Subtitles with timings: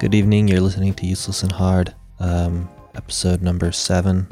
[0.00, 0.48] Good evening.
[0.48, 4.28] You're listening to Useless and Hard, um, episode number seven.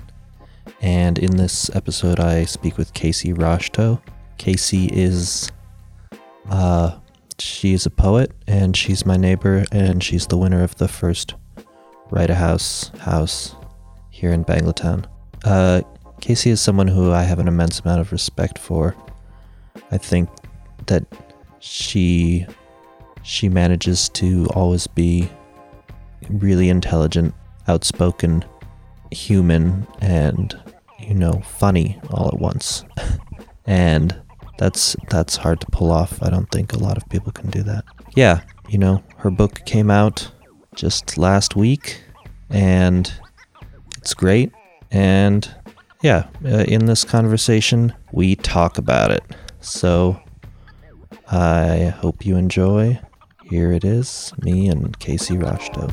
[0.81, 4.01] And in this episode, I speak with Casey Rocheteau.
[4.39, 5.53] Casey is,
[6.49, 6.97] uh,
[7.39, 11.35] she is a poet, and she's my neighbor, and she's the winner of the first
[12.11, 13.55] Write a House house
[14.09, 15.05] here in Banglatown.
[15.45, 15.83] Uh,
[16.23, 18.97] Casey is someone who I have an immense amount of respect for.
[19.91, 20.31] I think
[20.87, 21.05] that
[21.59, 22.47] she
[23.23, 25.29] she manages to always be
[26.31, 27.35] really intelligent,
[27.67, 28.45] outspoken,
[29.11, 30.59] human, and
[30.99, 32.85] you know, funny all at once.
[33.67, 34.21] and
[34.59, 36.23] that's that's hard to pull off.
[36.23, 37.85] I don't think a lot of people can do that.
[38.15, 40.31] Yeah, you know, her book came out
[40.75, 42.03] just last week
[42.51, 43.13] and
[43.97, 44.53] it's great
[44.91, 45.53] and
[46.03, 49.23] yeah, uh, in this conversation we talk about it.
[49.61, 50.21] So
[51.31, 53.01] I hope you enjoy.
[53.51, 55.89] Here it is, me and Casey Rocheteau.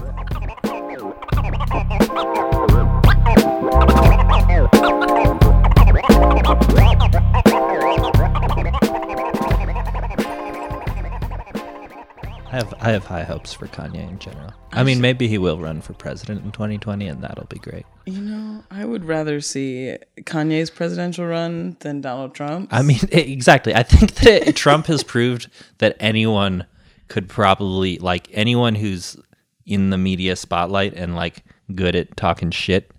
[12.45, 14.51] I have I have high hopes for Kanye in general.
[14.73, 17.85] I mean, maybe he will run for president in 2020, and that'll be great.
[18.05, 22.73] You know, I would rather see Kanye's presidential run than Donald Trump's.
[22.73, 23.73] I mean, exactly.
[23.73, 26.65] I think that Trump has proved that anyone
[27.07, 29.17] could probably like anyone who's
[29.65, 32.91] in the media spotlight and like good at talking shit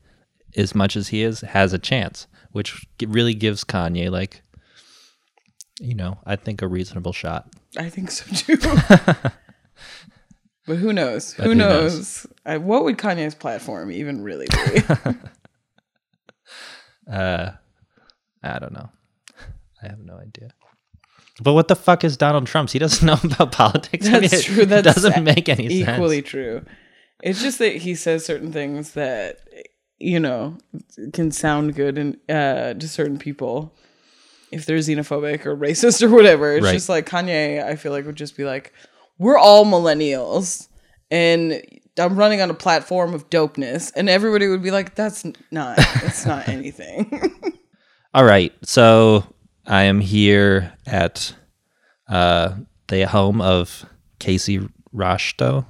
[0.57, 4.43] as much as he is has a chance, which really gives Kanye like
[5.79, 7.49] you know, I think a reasonable shot.
[7.79, 8.57] I think so too.
[10.67, 11.35] but who knows?
[11.35, 11.95] But who, who knows?
[11.95, 12.27] knows?
[12.47, 14.83] I, what would Kanye's platform even really be?
[17.11, 17.53] Uh,
[18.43, 18.91] I don't know.
[19.81, 20.51] I have no idea.
[21.43, 22.73] But what the fuck is Donald Trump's?
[22.73, 24.07] He doesn't know about politics.
[24.09, 24.65] I mean, That's true.
[24.67, 26.29] That doesn't make any equally sense.
[26.29, 26.65] true.
[27.23, 29.41] It's just that he says certain things that
[29.99, 30.59] you know
[31.15, 33.75] can sound good and uh, to certain people.
[34.53, 36.73] If they're xenophobic or racist or whatever, it's Right.
[36.73, 37.65] just like Kanye.
[37.65, 38.73] I feel like would just be like,
[39.19, 40.69] "We're all millennials,
[41.11, 41.61] and
[41.99, 45.77] I'm running on a platform of dopeness," and everybody would be like, "That's not.
[46.05, 47.11] It's not anything."
[48.15, 48.53] All right.
[48.63, 49.25] So
[49.67, 51.35] I am here at
[52.09, 52.57] uh,
[52.89, 53.85] the home of
[54.19, 54.61] Casey
[54.95, 55.67] Rocheteau.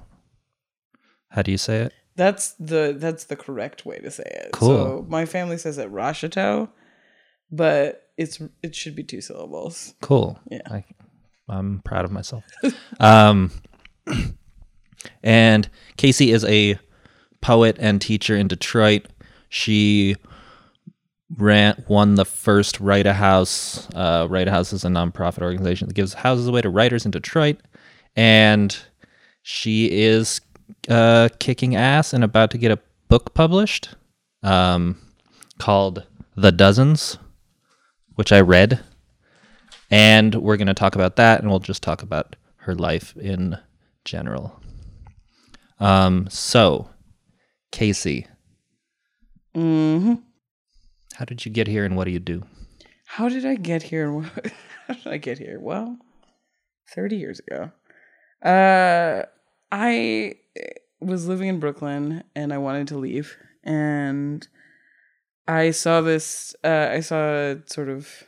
[1.31, 1.93] How do you say it?
[2.15, 4.53] That's the that's the correct way to say it.
[4.53, 4.69] Cool.
[4.69, 6.71] So my family says it Rashato,
[7.51, 9.95] but it's it should be two syllables.
[10.01, 10.39] Cool.
[10.51, 10.63] Yeah.
[10.67, 10.85] I,
[11.49, 12.45] I'm proud of myself.
[13.01, 13.51] um,
[15.23, 16.79] and Casey is a
[17.43, 19.07] poet and teacher in Detroit.
[19.49, 20.17] She
[21.37, 23.89] ran won the first Write a House.
[23.95, 27.11] Uh, Write a House is a nonprofit organization that gives houses away to writers in
[27.11, 27.61] Detroit,
[28.15, 28.77] and
[29.43, 30.41] she is
[30.89, 32.79] uh, kicking ass and about to get a
[33.09, 33.91] book published
[34.43, 35.01] um,
[35.59, 36.07] called
[36.37, 37.19] The Dozens,
[38.15, 38.81] which I read.
[39.91, 43.59] And we're going to talk about that, and we'll just talk about her life in
[44.05, 44.61] general.
[45.79, 46.91] Um, so,
[47.71, 48.27] Casey,
[49.55, 50.15] hmm
[51.17, 52.43] how did you get here, and what do you do?
[53.07, 54.21] How did I get here?
[54.87, 55.59] How did I get here?
[55.59, 55.97] Well,
[56.95, 57.71] thirty years ago,
[58.43, 59.23] uh,
[59.73, 60.35] I
[61.01, 63.35] was living in Brooklyn and I wanted to leave,
[63.65, 64.47] and
[65.49, 66.55] I saw this.
[66.63, 68.25] Uh, I saw sort of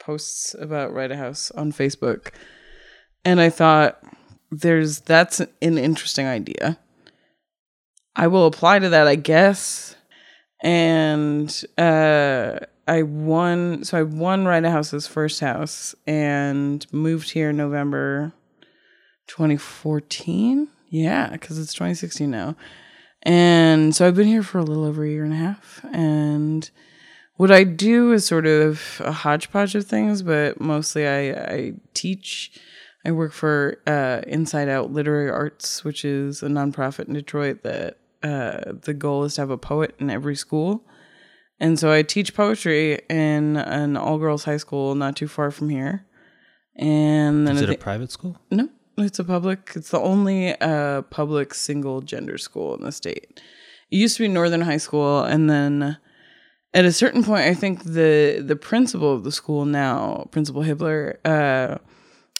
[0.00, 2.32] posts about Write a House on Facebook,
[3.24, 4.02] and I thought,
[4.50, 6.80] "There's that's an interesting idea.
[8.16, 9.94] I will apply to that, I guess."
[10.60, 13.84] And uh, I won.
[13.84, 18.32] So I won a House's first house and moved here in November
[19.28, 20.68] 2014.
[20.90, 22.56] Yeah, because it's 2016 now.
[23.22, 25.84] And so I've been here for a little over a year and a half.
[25.92, 26.68] And
[27.36, 32.58] what I do is sort of a hodgepodge of things, but mostly I, I teach.
[33.04, 37.98] I work for uh, Inside Out Literary Arts, which is a nonprofit in Detroit that
[38.22, 40.84] uh, the goal is to have a poet in every school.
[41.60, 45.70] And so I teach poetry in an all girls high school not too far from
[45.70, 46.06] here.
[46.76, 48.38] And then Is it a private school?
[48.50, 49.72] no, it's a public.
[49.74, 53.40] It's the only uh, public single gender school in the state.
[53.90, 55.96] It used to be Northern High School, and then
[56.74, 61.16] at a certain point, I think the the principal of the school now, Principal Hibbler,
[61.24, 61.78] uh,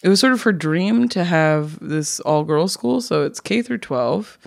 [0.03, 3.01] it was sort of her dream to have this all girls school.
[3.01, 4.37] So it's K through twelve,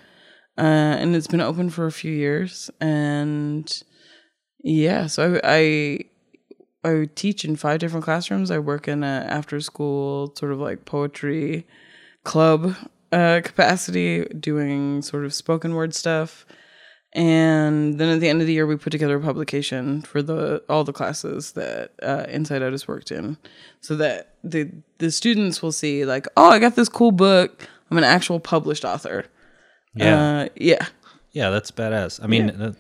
[0.59, 2.71] uh, and it's been open for a few years.
[2.81, 3.83] And
[4.63, 6.05] yeah, so I,
[6.85, 8.51] I I teach in five different classrooms.
[8.51, 11.67] I work in a after school sort of like poetry
[12.25, 12.75] club
[13.13, 16.47] uh, capacity, doing sort of spoken word stuff.
[17.15, 20.63] And then at the end of the year, we put together a publication for the
[20.69, 23.37] all the classes that uh, Inside Out has worked in,
[23.81, 27.69] so that the the students will see like, oh, I got this cool book.
[27.91, 29.27] I'm an actual published author.
[29.95, 30.43] Yeah.
[30.43, 30.87] uh, yeah,
[31.33, 32.23] Yeah, that's badass.
[32.23, 32.73] I mean, uh,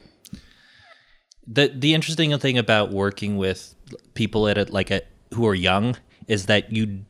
[1.47, 3.75] the the interesting thing about working with
[4.14, 5.03] people at a, like a,
[5.35, 5.97] who are young
[6.29, 7.05] is that you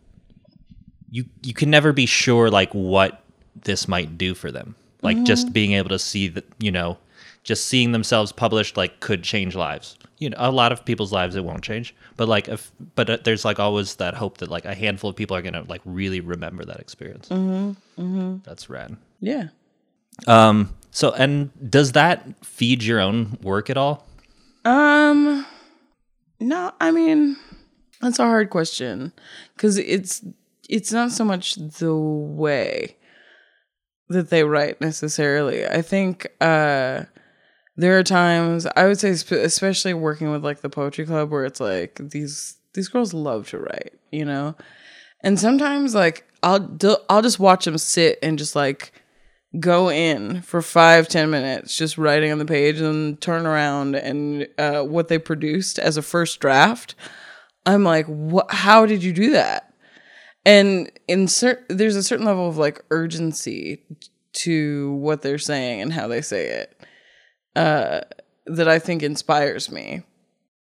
[1.11, 3.23] you you can never be sure like what
[3.65, 4.75] this might do for them.
[5.03, 6.97] Like just being able to see that you know,
[7.43, 9.99] just seeing themselves published like could change lives.
[10.19, 13.19] You know, a lot of people's lives it won't change, but like if but uh,
[13.25, 16.21] there's like always that hope that like a handful of people are gonna like really
[16.21, 17.29] remember that experience.
[17.29, 18.37] Mm-hmm.
[18.45, 18.97] That's rad.
[19.21, 19.49] yeah.
[20.27, 20.75] Um.
[20.91, 24.07] So, and does that feed your own work at all?
[24.65, 25.47] Um,
[26.39, 27.37] no, I mean
[28.01, 29.13] that's a hard question
[29.57, 30.25] because it's
[30.69, 32.97] it's not so much the way
[34.09, 35.67] that they write necessarily.
[35.67, 37.05] I think uh
[37.77, 41.45] there are times I would say, sp- especially working with like the poetry club, where
[41.45, 44.57] it's like these these girls love to write, you know,
[45.23, 48.93] and sometimes like I'll do, I'll just watch them sit and just like
[49.61, 54.49] go in for five ten minutes just writing on the page and turn around and
[54.59, 56.95] uh, what they produced as a first draft
[57.67, 59.69] i'm like what how did you do that?
[60.45, 63.83] And in cer- there's a certain level of like urgency
[64.33, 66.81] to what they're saying and how they say it
[67.55, 68.01] uh,
[68.47, 70.03] that i think inspires me.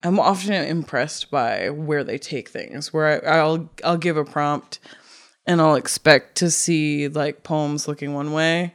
[0.02, 4.80] I'm often impressed by where they take things where I, i'll i'll give a prompt
[5.46, 8.74] and I'll expect to see like poems looking one way.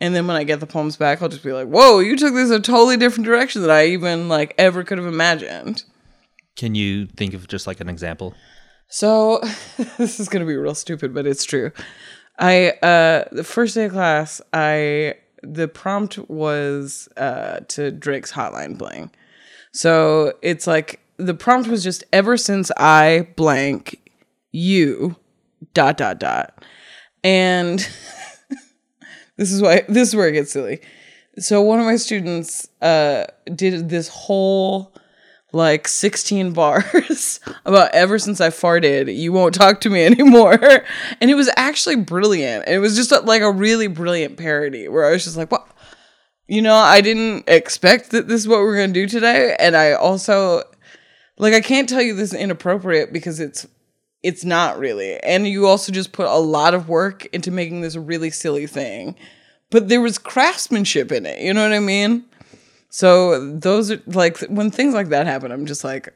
[0.00, 2.34] And then when I get the poems back, I'll just be like, whoa, you took
[2.34, 5.84] this a totally different direction than I even like ever could have imagined.
[6.56, 8.34] Can you think of just like an example?
[8.88, 9.40] So
[9.98, 11.72] this is gonna be real stupid, but it's true.
[12.38, 18.78] I uh the first day of class, I the prompt was uh to Drake's hotline
[18.78, 19.10] bling.
[19.72, 24.00] So it's like the prompt was just ever since I blank
[24.52, 25.16] you
[25.78, 26.64] dot dot dot.
[27.22, 27.78] And
[29.36, 30.80] this is why this is where it gets silly.
[31.38, 34.92] So one of my students uh did this whole
[35.52, 40.84] like 16 bars about ever since I farted, you won't talk to me anymore.
[41.20, 42.66] And it was actually brilliant.
[42.66, 45.68] It was just like a really brilliant parody where I was just like, what?
[46.48, 49.54] You know, I didn't expect that this is what we're going to do today.
[49.58, 50.62] And I also,
[51.38, 53.66] like, I can't tell you this is inappropriate because it's,
[54.22, 55.18] it's not really.
[55.22, 59.14] And you also just put a lot of work into making this really silly thing.
[59.70, 61.40] But there was craftsmanship in it.
[61.40, 62.24] You know what I mean?
[62.90, 66.12] So those are like when things like that happen, I'm just like,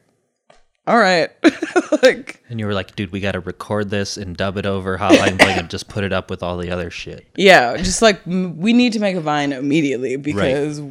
[0.85, 1.29] all right,
[2.03, 4.97] like And you were like, dude, we got to record this and dub it over
[4.97, 7.25] Hotline Bling and just put it up with all the other shit.
[7.37, 10.81] yeah, just like m- we need to make a vine immediately because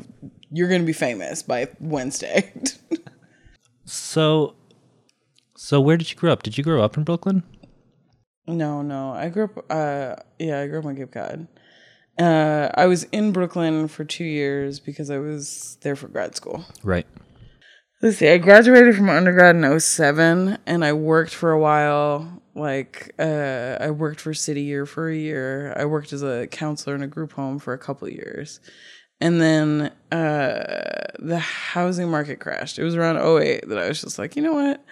[0.51, 2.53] you're gonna be famous by Wednesday.
[3.85, 4.55] So,
[5.73, 6.43] so where did you grow up?
[6.43, 7.45] Did you grow up in Brooklyn?
[8.47, 9.65] no, no, I grew up.
[9.71, 11.49] Uh, yeah, I grew up on Cape Cod.
[12.21, 16.67] Uh, I was in Brooklyn for two years because I was there for grad school.
[16.83, 17.07] Right.
[18.03, 18.29] Let's see.
[18.29, 22.43] I graduated from undergrad in 07 and I worked for a while.
[22.55, 25.73] Like, uh, I worked for City Year for a year.
[25.75, 28.61] I worked as a counselor in a group home for a couple years.
[29.23, 32.79] And then uh, the housing market crashed.
[32.79, 34.85] It was around 08 that I was just like, you know what?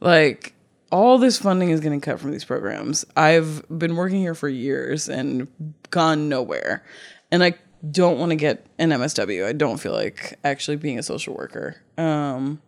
[0.00, 0.54] Like,
[0.92, 3.04] all this funding is getting cut from these programs.
[3.16, 5.48] I've been working here for years and
[5.90, 6.84] gone nowhere.
[7.30, 7.54] And I
[7.90, 9.46] don't want to get an MSW.
[9.46, 11.76] I don't feel like actually being a social worker.
[11.98, 12.62] Um,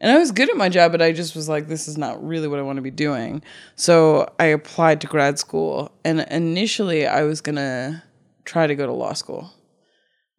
[0.00, 2.24] and I was good at my job, but I just was like, this is not
[2.24, 3.42] really what I want to be doing.
[3.74, 5.90] So I applied to grad school.
[6.04, 8.02] And initially, I was going to
[8.44, 9.52] try to go to law school.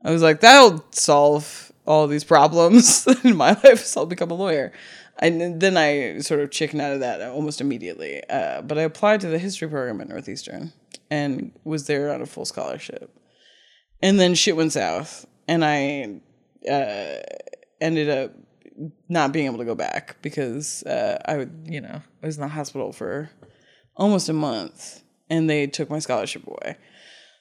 [0.03, 3.85] I was like, that'll solve all these problems in my life.
[3.85, 4.71] So I'll become a lawyer.
[5.21, 8.21] And then I sort of chickened out of that almost immediately.
[8.29, 10.71] Uh, but I applied to the history program at Northeastern
[11.11, 13.13] and was there on a full scholarship.
[14.01, 16.21] And then shit went south, and I
[16.69, 17.21] uh,
[17.81, 18.31] ended up
[19.09, 22.41] not being able to go back because uh, I would, you know, I was in
[22.41, 23.29] the hospital for
[23.97, 26.77] almost a month, and they took my scholarship away.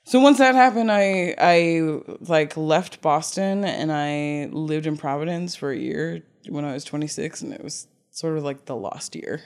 [0.02, 5.70] So once that happened, I I like left Boston and I lived in Providence for
[5.70, 9.43] a year when I was 26, and it was sort of like the lost year.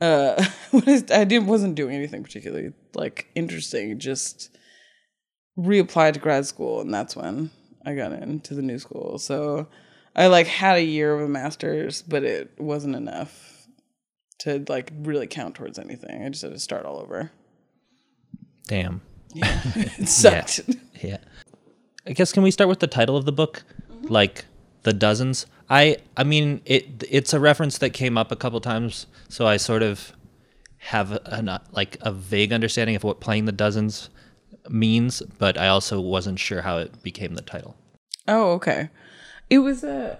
[0.00, 3.98] Uh, I didn't wasn't doing anything particularly like interesting.
[3.98, 4.56] Just
[5.58, 7.50] reapplied to grad school, and that's when
[7.84, 9.18] I got into the new school.
[9.18, 9.68] So
[10.14, 13.66] I like had a year of a master's, but it wasn't enough
[14.40, 16.24] to like really count towards anything.
[16.24, 17.30] I just had to start all over.
[18.66, 19.02] Damn.
[19.34, 19.60] Yeah.
[19.76, 20.60] it sucked.
[21.02, 21.18] Yeah.
[22.06, 23.64] I guess can we start with the title of the book?
[24.02, 24.44] Like
[24.82, 25.46] the dozens.
[25.68, 29.56] I I mean it it's a reference that came up a couple times, so I
[29.56, 30.12] sort of
[30.78, 34.08] have uh, like a vague understanding of what playing the dozens
[34.68, 37.76] means, but I also wasn't sure how it became the title.
[38.28, 38.90] Oh, okay.
[39.50, 40.18] It was a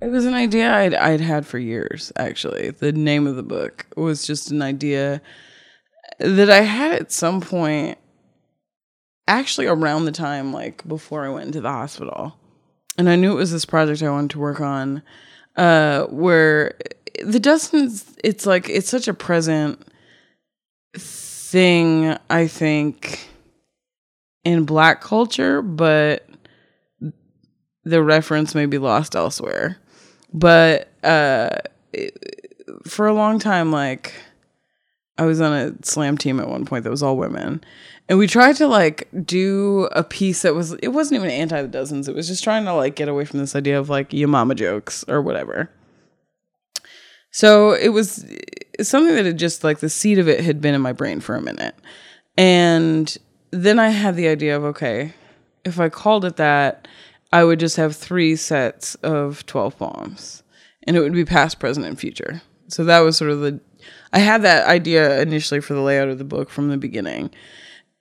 [0.00, 2.70] it was an idea I'd I'd had for years actually.
[2.70, 5.22] The name of the book was just an idea
[6.18, 7.98] that I had at some point
[9.28, 12.36] actually around the time like before I went into the hospital.
[13.02, 15.02] And I knew it was this project I wanted to work on
[15.56, 16.78] uh where
[17.24, 19.84] the dozens it's like it's such a present
[20.96, 23.28] thing I think
[24.44, 26.28] in black culture, but
[27.82, 29.78] the reference may be lost elsewhere.
[30.32, 31.56] But uh,
[32.86, 34.14] for a long time, like
[35.18, 37.64] I was on a slam team at one point that was all women,
[38.08, 41.68] and we tried to like do a piece that was it wasn't even anti the
[41.68, 42.08] dozens.
[42.08, 44.54] It was just trying to like get away from this idea of like your mama
[44.54, 45.70] jokes or whatever.
[47.30, 48.24] So it was
[48.80, 51.34] something that had just like the seed of it had been in my brain for
[51.34, 51.74] a minute,
[52.36, 53.16] and
[53.50, 55.14] then I had the idea of okay,
[55.64, 56.88] if I called it that,
[57.32, 60.42] I would just have three sets of 12 poems
[60.84, 62.42] and it would be past, present, and future.
[62.68, 63.60] So that was sort of the,
[64.12, 67.30] I had that idea initially for the layout of the book from the beginning.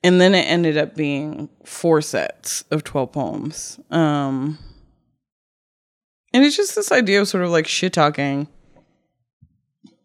[0.03, 3.79] And then it ended up being four sets of 12 poems.
[3.91, 4.57] Um,
[6.33, 8.47] and it's just this idea of sort of like shit talking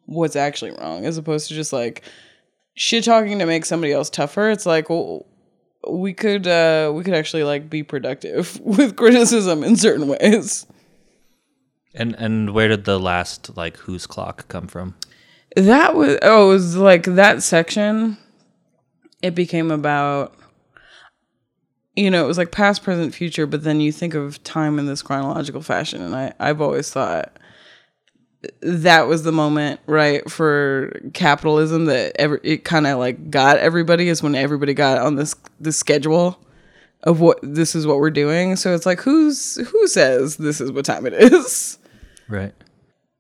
[0.07, 2.03] what's actually wrong as opposed to just like
[2.75, 4.51] shit talking to make somebody else tougher.
[4.51, 5.27] It's like, well,
[5.89, 10.67] we could uh we could actually like be productive with criticism in certain ways.
[11.95, 14.95] And and where did the last like whose clock come from?
[15.55, 18.19] That was oh, it was like that section.
[19.23, 20.35] It became about
[21.97, 24.85] you know, it was like past, present, future, but then you think of time in
[24.85, 26.03] this chronological fashion.
[26.03, 27.39] And I I've always thought
[28.61, 34.09] that was the moment right for capitalism that ever it kind of like got everybody
[34.09, 36.39] is when everybody got on this the schedule
[37.03, 38.57] of what this is what we're doing.
[38.57, 41.79] So it's like who's who says this is what time it is?
[42.29, 42.55] Right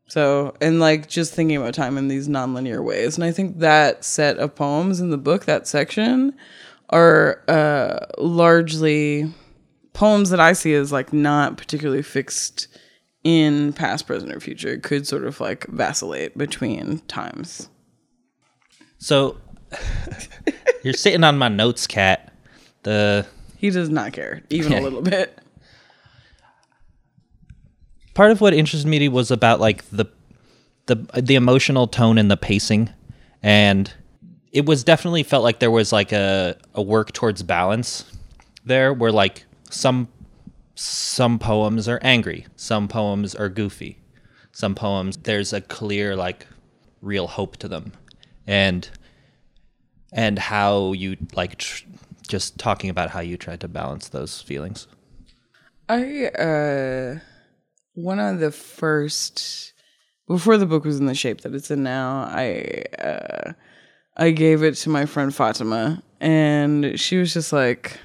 [0.06, 4.04] so and like just thinking about time in these nonlinear ways and i think that
[4.04, 6.34] set of poems in the book that section
[6.90, 9.32] are uh largely
[9.92, 12.68] poems that i see as like not particularly fixed
[13.26, 14.68] in past, present, or future.
[14.68, 17.68] It could sort of like vacillate between times.
[18.98, 19.36] So
[20.84, 22.32] you're sitting on my notes, cat.
[22.84, 25.36] The he does not care even a little bit.
[28.16, 30.06] Part of what interested me was about like the
[30.86, 32.88] the the emotional tone and the pacing,
[33.42, 33.92] and
[34.52, 38.06] it was definitely felt like there was like a a work towards balance
[38.64, 40.08] there, where like some
[40.74, 43.98] some poems are angry, some poems are goofy,
[44.50, 46.46] some poems there's a clear like
[47.02, 47.92] real hope to them,
[48.46, 48.88] and
[50.10, 51.84] and how you like tr-
[52.26, 54.86] just talking about how you tried to balance those feelings.
[55.90, 57.18] I uh
[57.96, 59.72] one of the first
[60.28, 63.52] before the book was in the shape that it's in now, I uh
[64.16, 67.98] I gave it to my friend Fatima and she was just like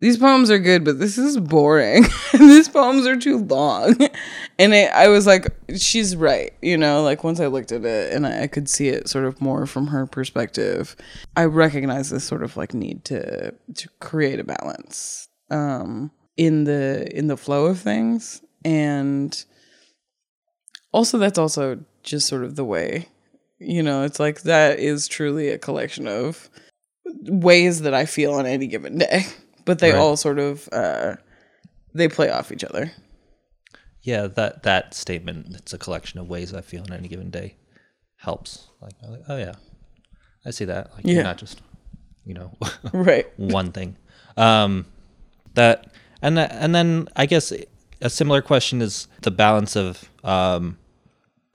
[0.00, 2.06] these poems are good, but this is boring.
[2.32, 3.96] these poems are too long.
[4.58, 6.54] and it, I was like, she's right.
[6.62, 9.26] You know, like once I looked at it and I, I, could see it sort
[9.26, 10.96] of more from her perspective,
[11.36, 17.08] I recognize this sort of like need to to create a balance um, in the
[17.16, 19.44] in the flow of things, and
[20.92, 23.08] also that's also just sort of the way.
[23.58, 26.48] You know, it's like that is truly a collection of
[27.24, 29.26] ways that I feel on any given day
[29.64, 29.98] but they right.
[29.98, 31.16] all sort of uh,
[31.94, 32.90] they play off each other.
[34.02, 35.54] Yeah, that that statement.
[35.54, 37.56] It's a collection of ways I feel on any given day.
[38.16, 38.68] Helps.
[38.80, 38.94] Like,
[39.28, 39.54] oh yeah,
[40.44, 40.92] I see that.
[40.94, 41.14] Like, yeah.
[41.14, 41.60] you're not just
[42.24, 42.52] you know,
[42.92, 43.96] right, one thing.
[44.36, 44.86] Um,
[45.54, 47.52] that and and then I guess
[48.00, 50.78] a similar question is the balance of um,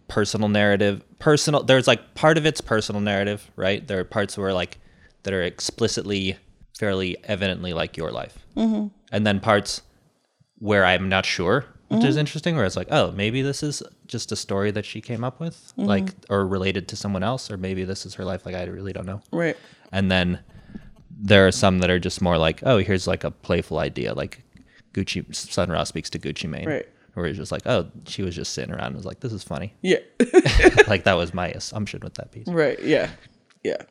[0.07, 1.03] personal narrative.
[1.19, 1.63] Personal.
[1.63, 3.85] There's like part of it's personal narrative, right?
[3.87, 4.79] There are parts where like
[5.23, 6.37] that are explicitly
[6.77, 8.37] fairly evidently like your life.
[8.55, 8.87] Mm-hmm.
[9.11, 9.81] And then parts
[10.59, 12.07] where I'm not sure, which mm-hmm.
[12.07, 15.23] is interesting, where it's like, oh, maybe this is just a story that she came
[15.23, 15.85] up with, mm-hmm.
[15.85, 18.45] like, or related to someone else, or maybe this is her life.
[18.45, 19.21] Like, I really don't know.
[19.31, 19.57] Right.
[19.91, 20.39] And then
[21.09, 24.43] there are some that are just more like, oh, here's like a playful idea, like
[24.95, 26.67] Gucci Sun Ra speaks to Gucci Mane.
[26.67, 26.87] Right.
[27.13, 29.43] Where he's just like, oh, she was just sitting around and was like, this is
[29.43, 29.73] funny.
[29.81, 29.99] Yeah.
[30.87, 32.47] like that was my assumption with that piece.
[32.47, 32.81] Right.
[32.81, 33.09] Yeah.
[33.63, 33.81] Yeah.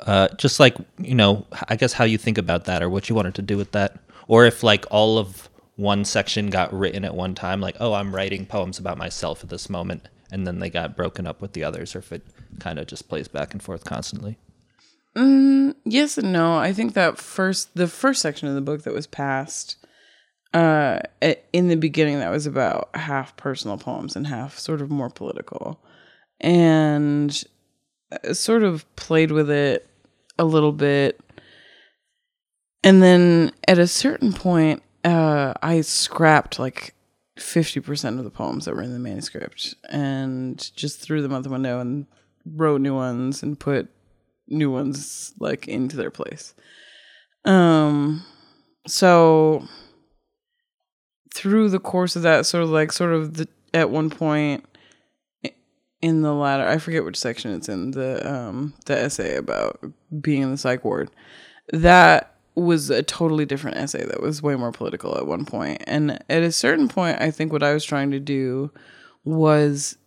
[0.00, 3.14] Uh, just like you know, I guess how you think about that, or what you
[3.14, 7.14] wanted to do with that, or if like all of one section got written at
[7.14, 10.70] one time, like oh, I'm writing poems about myself at this moment, and then they
[10.70, 12.26] got broken up with the others, or if it
[12.58, 14.38] kind of just plays back and forth constantly.
[15.88, 16.58] Yes and no.
[16.58, 19.76] I think that first, the first section of the book that was passed,
[20.54, 21.00] uh,
[21.52, 25.80] in the beginning, that was about half personal poems and half sort of more political,
[26.40, 27.44] and
[28.12, 29.88] uh, sort of played with it
[30.38, 31.20] a little bit,
[32.82, 36.94] and then at a certain point, uh, I scrapped like
[37.38, 41.42] fifty percent of the poems that were in the manuscript and just threw them out
[41.42, 42.06] the window and
[42.46, 43.90] wrote new ones and put
[44.48, 46.54] new ones like into their place.
[47.44, 48.24] Um
[48.86, 49.66] so
[51.36, 54.64] through the course of that sort of like sort of the at one point
[56.00, 59.78] in the latter I forget which section it's in the um the essay about
[60.20, 61.10] being in the psych ward
[61.72, 66.18] that was a totally different essay that was way more political at one point and
[66.30, 68.70] at a certain point I think what I was trying to do
[69.24, 69.98] was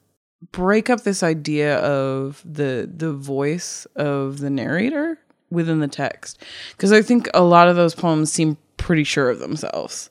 [0.52, 5.20] break up this idea of the the voice of the narrator
[5.52, 9.38] within the text because I think a lot of those poems seem pretty sure of
[9.40, 10.10] themselves.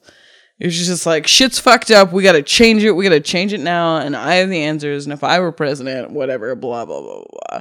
[0.59, 2.12] It's just like shit's fucked up.
[2.12, 2.93] We got to change it.
[2.93, 3.99] We got to change it now.
[3.99, 5.07] And I have the answers.
[5.07, 7.41] And if I were president, whatever, blah blah blah blah.
[7.49, 7.61] blah.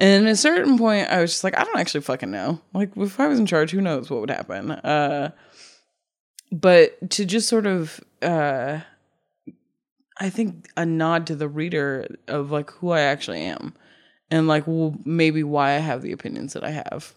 [0.00, 2.58] And at a certain point, I was just like, I don't actually fucking know.
[2.72, 4.70] Like, if I was in charge, who knows what would happen?
[4.70, 5.32] Uh,
[6.50, 8.80] but to just sort of uh,
[10.20, 13.74] I think a nod to the reader of like who I actually am
[14.30, 17.14] and like well, maybe why I have the opinions that I have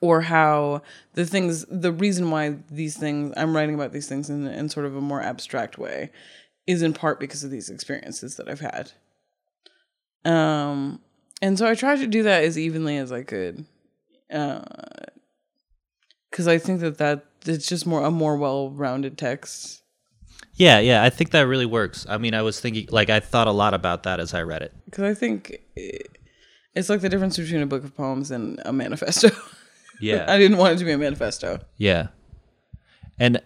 [0.00, 0.82] or how
[1.14, 4.86] the things the reason why these things I'm writing about these things in, in sort
[4.86, 6.10] of a more abstract way
[6.66, 8.92] is in part because of these experiences that I've had.
[10.24, 11.00] Um
[11.42, 13.66] and so I tried to do that as evenly as I could.
[14.32, 14.62] Uh
[16.32, 19.82] cuz I think that that it's just more a more well-rounded text
[20.54, 22.04] Yeah, yeah, I think that really works.
[22.08, 24.62] I mean, I was thinking, like, I thought a lot about that as I read
[24.62, 24.72] it.
[24.84, 26.08] because I think it-
[26.74, 29.30] it's like the difference between a book of poems and a manifesto.
[30.28, 31.60] I didn't want it to be a manifesto.
[31.76, 32.08] yeah,
[33.18, 33.40] and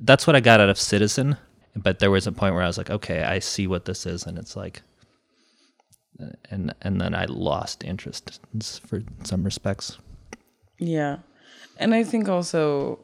[0.00, 1.36] that's what I got out of Citizen.
[1.76, 4.26] But there was a point where I was like, okay, I see what this is,
[4.26, 4.82] and it's like,
[6.50, 9.98] and and then I lost interest in for some respects.
[10.78, 11.18] Yeah,
[11.78, 12.98] and I think also,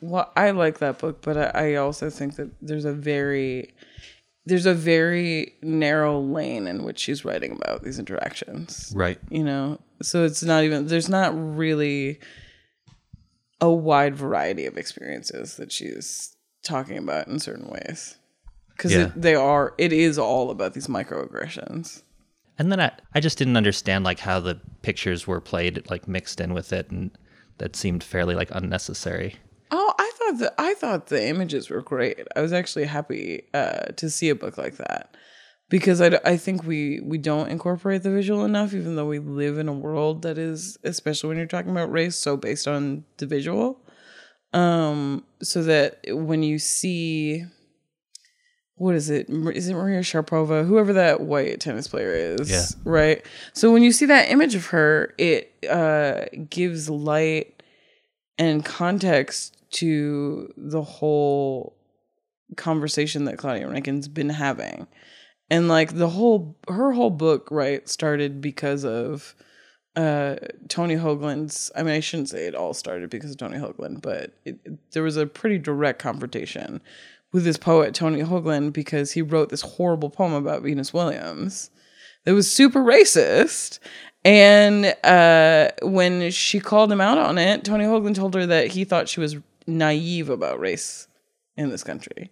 [0.00, 3.74] well, I like that book, but I, I also think that there's a very,
[4.46, 8.92] there's a very narrow lane in which she's writing about these interactions.
[8.96, 9.18] Right.
[9.28, 12.18] You know, so it's not even there's not really
[13.60, 18.16] a wide variety of experiences that she's talking about in certain ways
[18.76, 19.10] because Yeah.
[19.16, 22.02] they are it is all about these microaggressions
[22.58, 26.40] And then I, I just didn't understand like how the pictures were played, like mixed
[26.42, 27.10] in with it, and
[27.56, 29.36] that seemed fairly like unnecessary.
[29.70, 33.86] oh i thought that i thought the images were great i was actually happy uh,
[33.96, 35.14] to see a book like that
[35.70, 39.56] because I, I think we we don't incorporate the visual enough even though we live
[39.56, 43.26] in a world that is especially when you're talking about race so based on the
[43.26, 43.80] visual.
[44.52, 47.44] Um so that when you see
[48.74, 49.28] what is it?
[49.30, 50.66] Is it maria sharapova?
[50.66, 52.66] Whoever that white tennis player is Yeah.
[52.84, 53.24] right?
[53.52, 57.62] So when you see that image of her it uh gives light
[58.38, 61.76] and context to the whole
[62.56, 64.88] conversation that claudia Rankine's been having
[65.50, 69.34] and like the whole her whole book right started because of
[69.96, 70.36] uh
[70.68, 74.32] Tony Hoagland's I mean I shouldn't say it all started because of Tony Hoagland but
[74.44, 76.80] it, it- there was a pretty direct confrontation
[77.32, 81.70] with this poet Tony Hoagland because he wrote this horrible poem about Venus Williams
[82.24, 83.78] that was super racist.
[84.24, 88.84] And uh when she called him out on it Tony Hoagland told her that he
[88.84, 89.36] thought she was
[89.66, 91.08] naive about race
[91.56, 92.30] in this country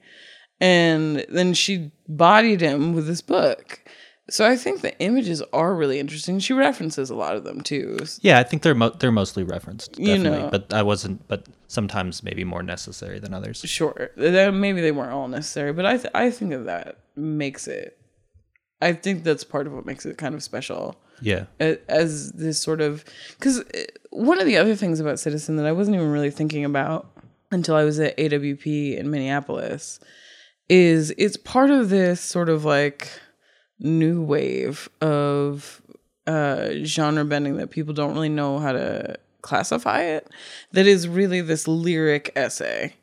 [0.61, 3.81] and then she bodied him with this book.
[4.31, 6.38] So I think the images are really interesting.
[6.38, 7.99] She references a lot of them too.
[8.21, 10.49] Yeah, I think they're mo- they're mostly referenced, You know.
[10.51, 11.27] But I wasn't.
[11.29, 13.62] But sometimes maybe more necessary than others.
[13.64, 17.99] Sure, maybe they weren't all necessary, but I th- I think that that makes it.
[18.83, 20.97] I think that's part of what makes it kind of special.
[21.21, 21.47] Yeah.
[21.59, 23.05] as this sort of
[23.38, 26.64] because uh, one of the other things about citizen that i wasn't even really thinking
[26.64, 27.11] about
[27.51, 29.99] until i was at awp in minneapolis
[30.68, 33.09] is it's part of this sort of like
[33.78, 35.81] new wave of
[36.26, 40.28] uh genre bending that people don't really know how to classify it
[40.72, 42.94] that is really this lyric essay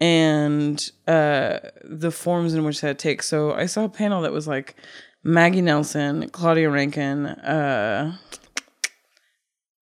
[0.00, 4.48] and uh the forms in which that takes so i saw a panel that was
[4.48, 4.74] like
[5.22, 8.16] maggie nelson claudia Rankine uh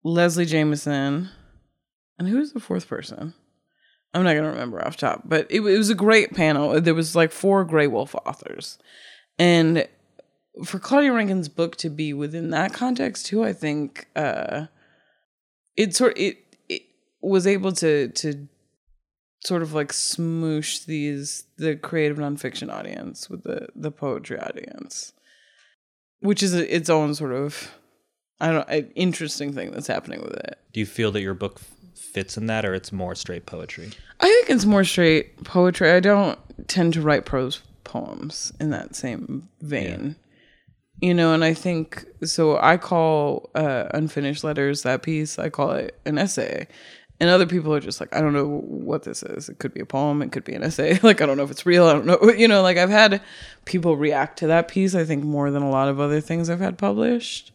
[0.04, 1.30] Leslie Jamison,
[2.18, 3.34] and who's the fourth person?
[4.14, 6.80] I'm not gonna remember off top, but it, it was a great panel.
[6.82, 8.78] There was like four Graywolf authors,
[9.38, 9.88] and
[10.66, 14.66] for Claudia Rankine's book to be within that context too, I think uh,
[15.78, 16.82] it sort it it
[17.22, 18.48] was able to to
[19.42, 25.14] sort of like smoosh these the creative nonfiction audience with the the poetry audience,
[26.20, 27.76] which is a, its own sort of
[28.42, 30.58] I don't an interesting thing that's happening with it.
[30.74, 31.62] Do you feel that your book
[32.00, 33.92] fits in that, or it's more straight poetry?
[34.20, 35.92] I think it's more straight poetry.
[35.92, 40.16] I don't tend to write prose poems in that same vein.
[41.02, 42.58] You know, and I think so.
[42.58, 45.40] I call uh, unfinished letters that piece.
[45.40, 46.68] I call it an essay,
[47.22, 49.50] and other people are just like, I don't know what this is.
[49.50, 50.22] It could be a poem.
[50.22, 51.00] It could be an essay.
[51.04, 51.86] Like I don't know if it's real.
[51.86, 52.20] I don't know.
[52.38, 53.22] You know, like I've had
[53.66, 54.96] people react to that piece.
[54.96, 57.52] I think more than a lot of other things I've had published.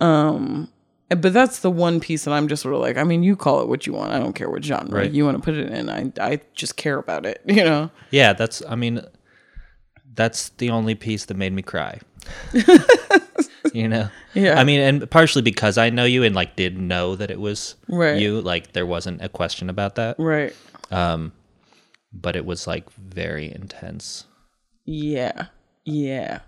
[0.00, 0.70] Um,
[1.08, 3.60] but that's the one piece that I'm just sort of like, I mean, you call
[3.62, 4.12] it what you want.
[4.12, 5.10] I don't care what genre Right.
[5.10, 5.88] you want to put it in.
[5.88, 7.40] I I just care about it.
[7.46, 7.90] You know.
[8.10, 8.62] Yeah, that's.
[8.68, 9.00] I mean,
[10.14, 12.00] that's the only piece that made me cry.
[13.72, 14.08] you know.
[14.34, 14.58] Yeah.
[14.60, 17.76] I mean, and partially because I know you and like did know that it was
[17.88, 18.20] Right.
[18.20, 18.40] you.
[18.40, 20.16] Like there wasn't a question about that.
[20.18, 20.54] Right.
[20.90, 21.32] Um,
[22.12, 24.24] but it was like very intense.
[24.84, 25.46] Yeah.
[25.84, 26.40] Yeah.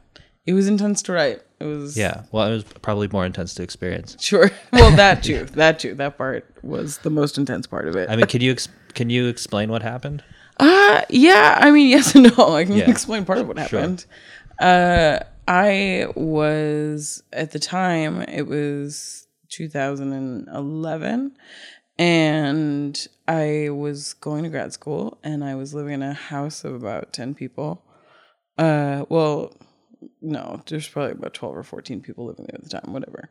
[0.51, 1.41] It was intense to write.
[1.61, 2.23] It was Yeah.
[2.33, 4.17] Well, it was probably more intense to experience.
[4.21, 4.51] Sure.
[4.73, 5.45] Well, that too.
[5.55, 5.95] That too.
[5.95, 8.11] That part was the most intense part of it.
[8.11, 10.25] I mean, can you ex- can you explain what happened?
[10.59, 12.55] Uh yeah, I mean yes and no.
[12.57, 12.91] I can Yeah.
[12.91, 13.79] explain part of what Sure.
[13.81, 14.05] happened.
[14.59, 21.33] Uh I was at the time it was 2011
[21.99, 26.75] and I was going to grad school and I was living in a house of
[26.75, 27.83] about 10 people.
[28.59, 29.55] Uh well,
[30.21, 33.31] no, there's probably about 12 or 14 people living there at the time, whatever.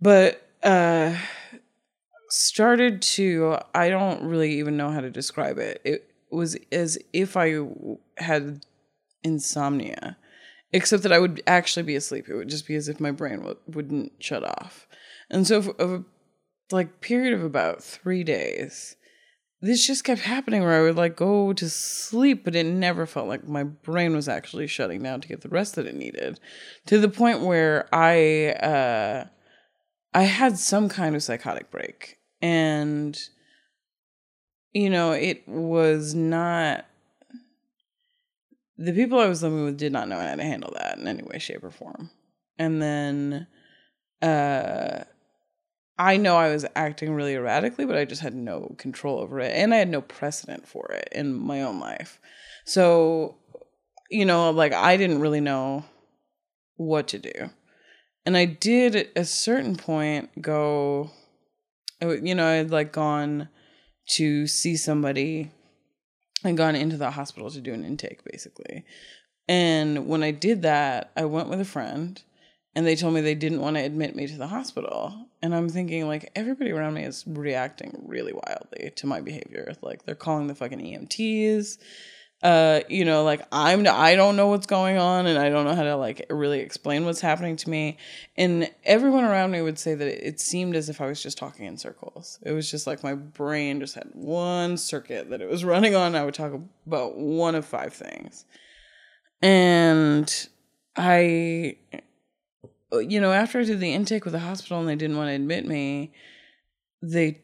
[0.00, 1.16] But uh
[2.30, 5.80] started to I don't really even know how to describe it.
[5.84, 7.58] It was as if I
[8.18, 8.64] had
[9.22, 10.16] insomnia,
[10.72, 12.28] except that I would actually be asleep.
[12.28, 14.86] It would just be as if my brain w- wouldn't shut off.
[15.30, 16.04] And so, for a
[16.72, 18.96] like period of about three days,
[19.64, 23.28] this just kept happening where I would like go to sleep, but it never felt
[23.28, 26.38] like my brain was actually shutting down to get the rest that it needed.
[26.86, 29.24] To the point where I uh
[30.12, 32.18] I had some kind of psychotic break.
[32.42, 33.18] And
[34.72, 36.84] you know, it was not
[38.76, 41.22] the people I was living with did not know how to handle that in any
[41.22, 42.10] way, shape, or form.
[42.58, 43.46] And then
[44.20, 45.04] uh
[45.98, 49.52] I know I was acting really erratically, but I just had no control over it.
[49.52, 52.20] And I had no precedent for it in my own life.
[52.64, 53.36] So,
[54.10, 55.84] you know, like I didn't really know
[56.76, 57.50] what to do.
[58.26, 61.10] And I did at a certain point go,
[62.00, 63.48] you know, I'd like gone
[64.10, 65.50] to see somebody
[66.42, 68.84] and gone into the hospital to do an intake basically.
[69.46, 72.20] And when I did that, I went with a friend
[72.74, 75.28] and they told me they didn't want to admit me to the hospital.
[75.42, 79.74] And I'm thinking like everybody around me is reacting really wildly to my behavior.
[79.80, 81.78] Like they're calling the fucking EMTs.
[82.42, 85.74] Uh, you know, like I'm I don't know what's going on and I don't know
[85.74, 87.96] how to like really explain what's happening to me.
[88.36, 91.38] And everyone around me would say that it, it seemed as if I was just
[91.38, 92.38] talking in circles.
[92.42, 96.14] It was just like my brain just had one circuit that it was running on.
[96.14, 96.52] I would talk
[96.86, 98.44] about one of five things.
[99.40, 100.48] And
[100.96, 101.76] I
[102.98, 105.34] you know, after I did the intake with the hospital and they didn't want to
[105.34, 106.12] admit me,
[107.02, 107.40] they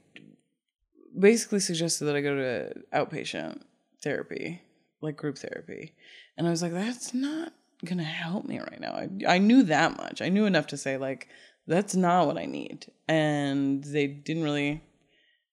[1.19, 3.63] basically suggested that I go to outpatient
[4.03, 4.63] therapy,
[5.01, 5.95] like group therapy.
[6.37, 7.53] And I was like, that's not
[7.85, 8.93] going to help me right now.
[8.93, 10.23] I, I knew that much.
[10.23, 11.29] I knew enough to say, like,
[11.67, 12.87] that's not what I need.
[13.09, 14.83] And they didn't really,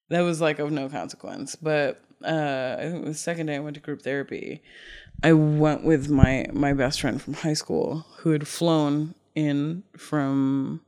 [0.09, 1.55] that was like of no consequence.
[1.55, 4.61] But uh, I think the second day I went to group therapy,
[5.23, 10.81] I went with my my best friend from high school who had flown in from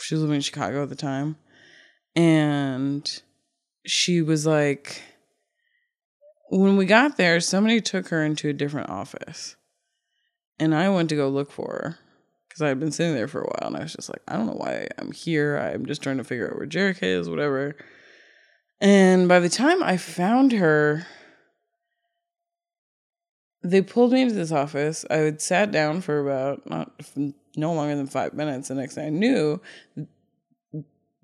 [0.00, 1.36] she was living in Chicago at the time.
[2.16, 3.06] And
[3.84, 5.02] she was like
[6.48, 9.56] when we got there somebody took her into a different office.
[10.58, 11.98] And I went to go look for her
[12.48, 14.36] because I had been sitting there for a while and I was just like I
[14.36, 15.58] don't know why I'm here.
[15.58, 17.76] I'm just trying to figure out where Jerica is whatever.
[18.80, 21.06] And by the time I found her
[23.64, 25.04] they pulled me into this office.
[25.10, 26.92] I had sat down for about not
[27.56, 28.68] no longer than five minutes.
[28.68, 29.60] The next thing I knew,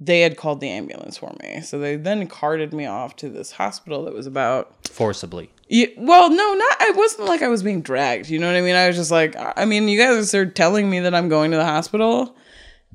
[0.00, 1.60] they had called the ambulance for me.
[1.60, 4.74] So they then carted me off to this hospital that was about.
[4.88, 5.50] Forcibly.
[5.68, 6.80] Yeah, well, no, not.
[6.80, 8.28] It wasn't like I was being dragged.
[8.28, 8.74] You know what I mean?
[8.74, 11.58] I was just like, I mean, you guys are telling me that I'm going to
[11.58, 12.34] the hospital,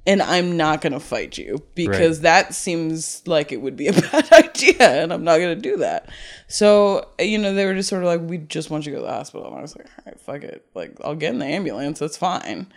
[0.08, 3.94] and I'm not going to fight you because that seems like it would be a
[4.12, 6.10] bad idea and I'm not going to do that.
[6.48, 9.02] So, you know, they were just sort of like, we just want you to go
[9.02, 9.48] to the hospital.
[9.48, 10.66] And I was like, all right, fuck it.
[10.76, 12.00] Like, I'll get in the ambulance.
[12.00, 12.68] That's fine.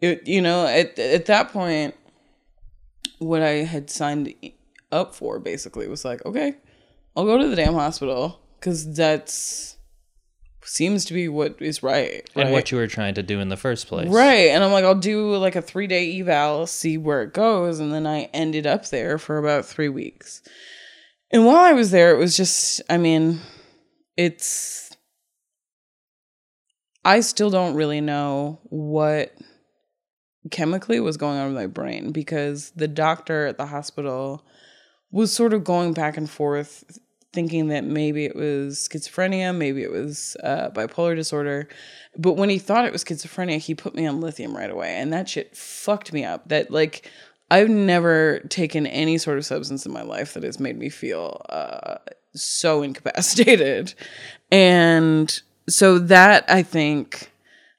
[0.00, 1.94] It, you know, at, at that point,
[3.18, 4.34] what I had signed
[4.90, 6.56] up for basically was like, okay,
[7.16, 9.73] I'll go to the damn hospital because that's
[10.64, 13.56] seems to be what is right, And what you were trying to do in the
[13.56, 14.08] first place.
[14.08, 14.48] Right.
[14.48, 17.80] And I'm like, I'll do like a three day eval, see where it goes.
[17.80, 20.42] And then I ended up there for about three weeks.
[21.30, 23.40] And while I was there, it was just, I mean,
[24.16, 24.96] it's,
[27.04, 29.34] I still don't really know what
[30.50, 34.44] chemically was going on with my brain because the doctor at the hospital
[35.10, 36.98] was sort of going back and forth
[37.34, 41.68] thinking that maybe it was schizophrenia, maybe it was uh, bipolar disorder.
[42.16, 44.94] But when he thought it was schizophrenia, he put me on lithium right away.
[44.94, 46.48] And that shit fucked me up.
[46.48, 47.10] That, like,
[47.50, 51.44] I've never taken any sort of substance in my life that has made me feel
[51.48, 51.96] uh,
[52.34, 53.94] so incapacitated.
[54.50, 57.32] And so that, I think,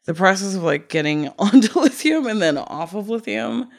[0.04, 3.70] the process of like getting onto lithium and then off of lithium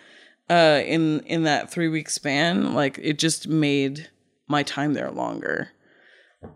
[0.49, 4.09] uh, in in that three week span, like it just made
[4.49, 5.71] my time there longer.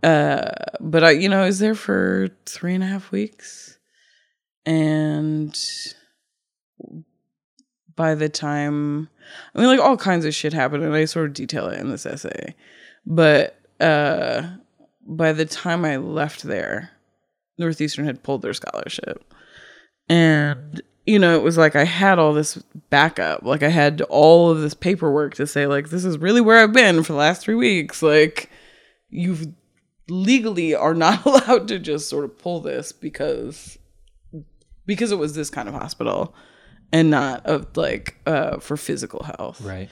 [0.02, 0.50] Uh,
[0.80, 3.78] but I, you know, I was there for three and a half weeks,
[4.64, 5.58] and
[7.96, 9.08] by the time,
[9.54, 11.90] I mean, like all kinds of shit happened, and I sort of detail it in
[11.90, 12.54] this essay.
[13.04, 14.48] But uh,
[15.06, 16.90] by the time I left there,
[17.58, 19.24] Northeastern had pulled their scholarship,
[20.08, 22.56] and you know, it was like I had all this
[22.90, 23.42] backup.
[23.42, 26.72] Like I had all of this paperwork to say, like, this is really where I've
[26.72, 28.02] been for the last three weeks.
[28.02, 28.48] Like,
[29.08, 29.54] you
[30.08, 33.78] legally are not allowed to just sort of pull this because
[34.86, 36.34] because it was this kind of hospital
[36.92, 39.88] and not of like uh for physical health Right.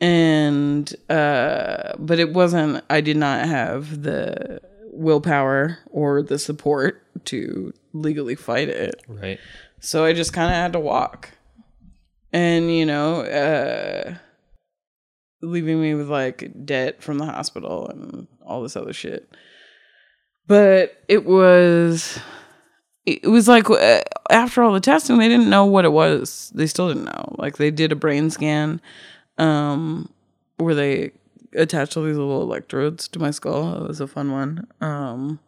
[0.00, 4.60] and uh but it wasn't i did not have the
[4.92, 9.38] willpower or the support to legally fight it Right.
[9.84, 11.30] So i just kind of had to walk.
[12.32, 14.14] And you know uh
[15.44, 19.28] leaving me with like debt from the hospital and all this other shit.
[20.46, 22.18] But it was
[23.06, 26.50] it was like uh, after all the testing they didn't know what it was.
[26.54, 27.34] They still didn't know.
[27.38, 28.80] Like they did a brain scan
[29.38, 30.08] um
[30.56, 31.10] where they
[31.54, 33.84] attached all these little electrodes to my skull.
[33.84, 34.66] It was a fun one.
[34.80, 35.38] Um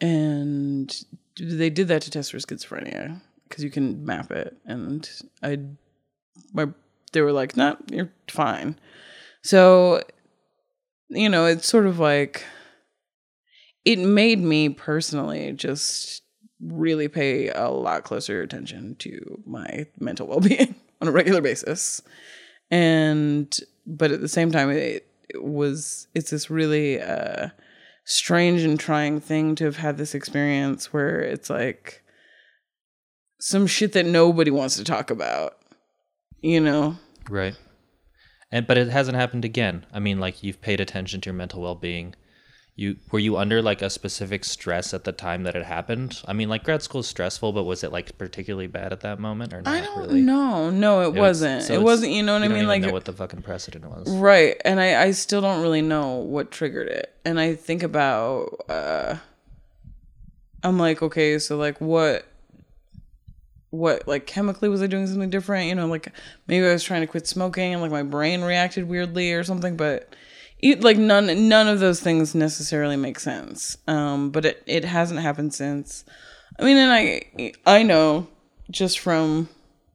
[0.00, 1.04] and
[1.38, 5.08] they did that to test for schizophrenia because you can map it and
[5.42, 5.58] i
[6.52, 6.66] my
[7.12, 8.78] they were like no you're fine.
[9.42, 10.02] So
[11.08, 12.44] you know it's sort of like
[13.84, 16.22] it made me personally just
[16.60, 22.02] really pay a lot closer attention to my mental well-being on a regular basis.
[22.70, 27.48] And but at the same time it, it was it's this really uh
[28.08, 32.02] strange and trying thing to have had this experience where it's like
[33.40, 35.56] some shit that nobody wants to talk about
[36.40, 36.96] you know
[37.28, 37.56] Right.
[38.50, 39.86] And but it hasn't happened again.
[39.92, 42.14] I mean, like you've paid attention to your mental well-being.
[42.78, 46.22] You were you under like a specific stress at the time that it happened?
[46.28, 49.18] I mean, like grad school is stressful, but was it like particularly bad at that
[49.18, 50.20] moment or not i don't really?
[50.20, 52.82] know no it, was- wasn't so it wasn't you know what You i mean like
[52.82, 54.08] know what the fucking precedent was.
[54.08, 54.60] Right.
[54.64, 57.12] And I, I still don't really know what triggered it.
[57.24, 59.16] And I think about uh
[60.62, 62.26] I'm like, okay, so like what
[63.70, 65.66] what like chemically was I doing something different?
[65.68, 66.12] You know, like
[66.46, 69.76] maybe I was trying to quit smoking and like my brain reacted weirdly or something,
[69.76, 70.14] but it,
[70.62, 73.76] like none none of those things necessarily make sense.
[73.86, 76.04] Um but it it hasn't happened since.
[76.58, 78.28] I mean, and I I know
[78.70, 79.48] just from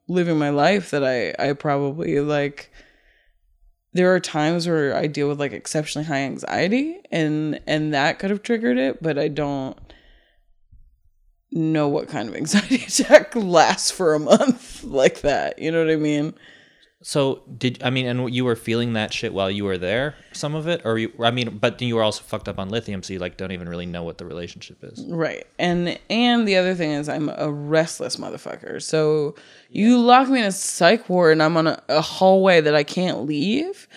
[0.07, 2.71] living my life that I I probably like
[3.93, 8.29] there are times where I deal with like exceptionally high anxiety and and that could
[8.29, 9.77] have triggered it, but I don't
[11.51, 15.59] know what kind of anxiety attack lasts for a month like that.
[15.59, 16.33] You know what I mean?
[17.05, 20.55] So did I mean, and you were feeling that shit while you were there, some
[20.55, 21.11] of it, or you?
[21.19, 23.67] I mean, but you were also fucked up on lithium, so you like don't even
[23.67, 25.03] really know what the relationship is.
[25.09, 25.45] Right.
[25.59, 28.81] And and the other thing is I'm a restless motherfucker.
[28.81, 29.35] So
[29.69, 32.83] you lock me in a psych ward and I'm on a, a hallway that I
[32.83, 33.89] can't leave.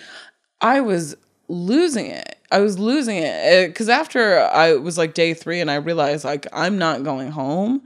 [0.59, 1.15] I was
[1.47, 2.37] losing it.
[2.51, 6.45] I was losing it because after I was like day three and I realized like
[6.51, 7.83] I'm not going home.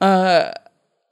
[0.00, 0.52] Uh,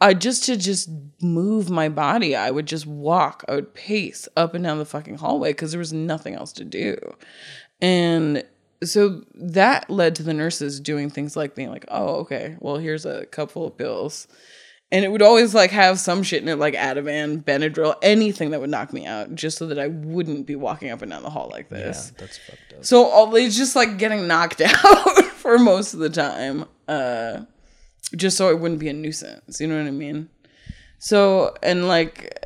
[0.00, 0.90] I just to just
[1.22, 3.44] move my body, I would just walk.
[3.48, 6.64] I would pace up and down the fucking hallway because there was nothing else to
[6.64, 6.96] do.
[7.80, 8.44] And
[8.84, 13.06] so that led to the nurses doing things like being like, oh, okay, well, here's
[13.06, 14.28] a full of pills.
[14.92, 18.60] And it would always like have some shit in it, like Ativan, Benadryl, anything that
[18.60, 21.30] would knock me out, just so that I wouldn't be walking up and down the
[21.30, 22.12] hall like Yeah, this.
[22.18, 22.84] that's fucked up.
[22.84, 27.40] So all it's just like getting knocked out for most of the time, uh,
[28.14, 29.60] just so it wouldn't be a nuisance.
[29.60, 30.28] You know what I mean?
[30.98, 32.38] So and like,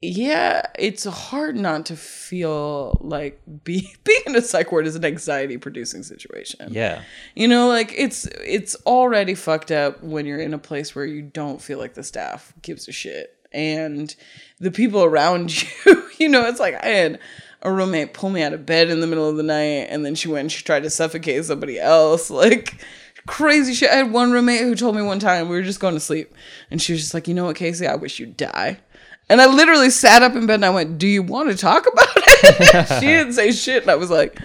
[0.00, 5.04] yeah, it's hard not to feel like be, being in a psych ward is an
[5.04, 6.72] anxiety producing situation.
[6.72, 7.02] Yeah.
[7.34, 11.22] You know, like it's it's already fucked up when you're in a place where you
[11.22, 13.30] don't feel like the staff gives a shit.
[13.52, 14.14] And
[14.58, 17.20] the people around you, you know, it's like I had
[17.62, 20.14] a roommate pull me out of bed in the middle of the night and then
[20.14, 22.30] she went and she tried to suffocate somebody else.
[22.34, 22.84] Like
[23.26, 23.90] crazy shit.
[23.90, 26.34] I had one roommate who told me one time we were just going to sleep
[26.70, 28.80] and she was just like, you know what, Casey, I wish you'd die.
[29.28, 31.86] And I literally sat up in bed and I went, Do you want to talk
[31.90, 32.86] about it?
[33.00, 33.82] she didn't say shit.
[33.82, 34.38] And I was like,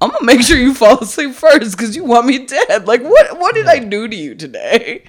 [0.00, 2.86] I'm gonna make sure you fall asleep first because you want me dead.
[2.86, 5.04] Like, what what did I do to you today?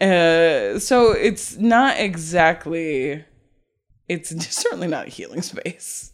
[0.00, 3.24] Uh, so it's not exactly.
[4.08, 6.12] It's certainly not a healing space.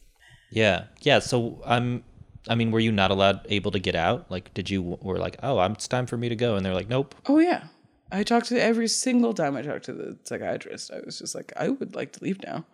[0.51, 0.85] Yeah.
[1.01, 1.21] Yeah.
[1.21, 2.05] So I'm.
[2.49, 4.31] I mean, were you not allowed able to get out?
[4.31, 6.89] Like, did you were like, oh, it's time for me to go, and they're like,
[6.89, 7.15] nope.
[7.27, 7.65] Oh yeah,
[8.11, 10.91] I talked to every single time I talked to the psychiatrist.
[10.93, 12.65] I was just like, I would like to leave now,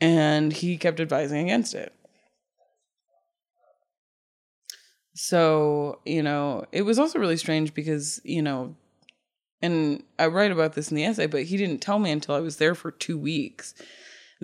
[0.00, 1.92] and he kept advising against it.
[5.14, 8.74] So you know, it was also really strange because you know
[9.64, 12.40] and I write about this in the essay, but he didn't tell me until I
[12.40, 13.74] was there for two weeks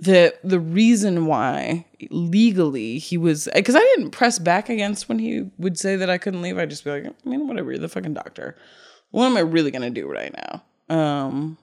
[0.01, 5.49] that the reason why legally he was because I didn't press back against when he
[5.57, 6.57] would say that I couldn't leave.
[6.57, 8.55] I'd just be like, I mean, whatever, you're the fucking doctor.
[9.11, 10.63] What am I really gonna do right now?
[10.95, 11.57] Um,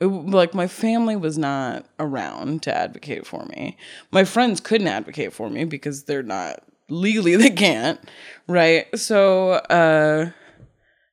[0.00, 3.76] it, like my family was not around to advocate for me.
[4.10, 8.00] My friends couldn't advocate for me because they're not legally they can't,
[8.48, 8.86] right?
[8.98, 10.30] So uh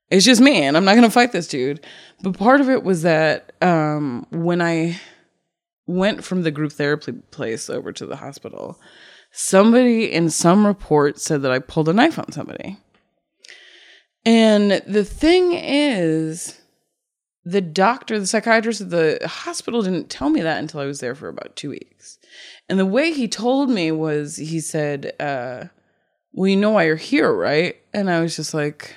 [0.09, 1.85] it's just me and I'm not to fight this dude.
[2.21, 4.99] But part of it was that um, when I
[5.87, 8.79] went from the group therapy place over to the hospital,
[9.31, 12.77] somebody in some report said that I pulled a knife on somebody.
[14.25, 16.61] And the thing is,
[17.43, 21.15] the doctor, the psychiatrist at the hospital didn't tell me that until I was there
[21.15, 22.19] for about two weeks.
[22.69, 25.65] And the way he told me was he said, uh,
[26.33, 27.75] Well, you know why you're here, right?
[27.93, 28.95] And I was just like,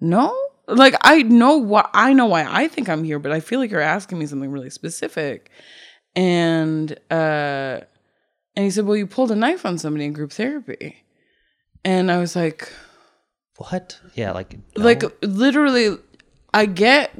[0.00, 3.58] no like i know what i know why i think i'm here but i feel
[3.58, 5.50] like you're asking me something really specific
[6.14, 7.80] and uh
[8.54, 11.04] and he said well you pulled a knife on somebody in group therapy
[11.84, 12.70] and i was like
[13.56, 13.98] What?
[14.14, 14.32] Yeah.
[14.32, 14.54] Like.
[14.76, 15.96] like literally
[16.52, 17.12] i get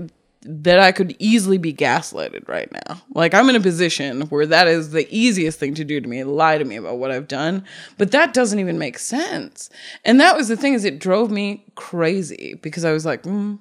[0.42, 3.02] that i could easily be gaslighted right now.
[3.14, 6.22] Like i'm in a position where that is the easiest thing to do to me
[6.24, 7.64] lie to me about what i've done
[7.96, 9.70] but that doesn't even make sense.
[10.04, 13.58] And that was the thing is it drove me crazy because i was like mm,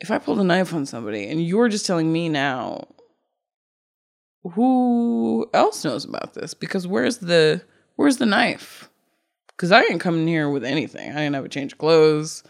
[0.00, 2.86] if i pulled a knife on somebody and you're just telling me now
[4.42, 6.54] who else knows about this?
[6.54, 7.62] Because where's the
[7.96, 8.88] where's the knife?
[9.48, 11.10] Because i didn't come in here with anything.
[11.10, 12.42] I didn't have a change of clothes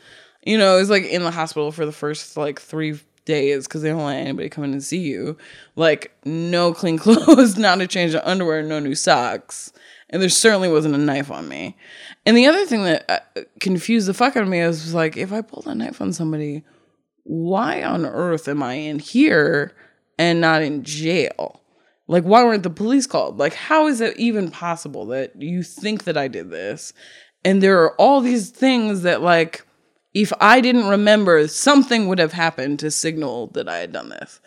[0.42, 3.82] you know, it was like in the hospital for the first like three days because
[3.82, 5.36] they don't let anybody come in and see you.
[5.76, 9.72] Like, no clean clothes, not a change of underwear, no new socks.
[10.08, 11.76] And there certainly wasn't a knife on me.
[12.26, 15.16] And the other thing that uh, confused the fuck out of me was, was like,
[15.16, 16.64] if I pulled a knife on somebody,
[17.22, 19.72] why on earth am I in here
[20.18, 21.60] and not in jail?
[22.08, 23.38] Like, why weren't the police called?
[23.38, 26.92] Like, how is it even possible that you think that I did this?
[27.44, 29.64] And there are all these things that, like,
[30.14, 34.40] if I didn't remember, something would have happened to signal that I had done this.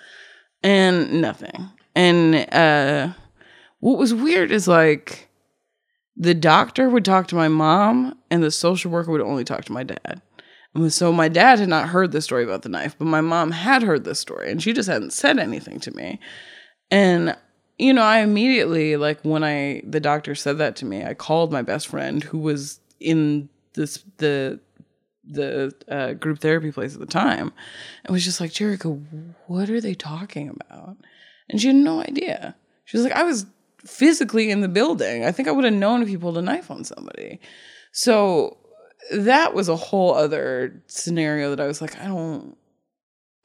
[0.62, 1.69] And nothing.
[1.95, 3.13] And uh,
[3.80, 5.30] what was weird is like
[6.15, 9.73] the doctor would talk to my mom, and the social worker would only talk to
[9.73, 10.21] my dad.
[10.76, 13.52] And so my dad had not heard the story about the knife, but my mom
[13.52, 16.19] had heard this story, and she just hadn't said anything to me.
[16.91, 17.36] And
[17.78, 21.51] you know, I immediately like when I the doctor said that to me, I called
[21.51, 24.59] my best friend who was in this the
[25.26, 27.53] the uh, group therapy place at the time
[28.03, 29.01] and was just like, Jericho,
[29.47, 30.97] what are they talking about?
[31.49, 32.55] And she had no idea.
[32.86, 33.45] She was like, I was
[33.86, 35.26] physically in the building.
[35.26, 37.39] I think I would have known if you pulled a knife on somebody.
[37.91, 38.57] So
[39.11, 42.57] that was a whole other scenario that I was like, I don't.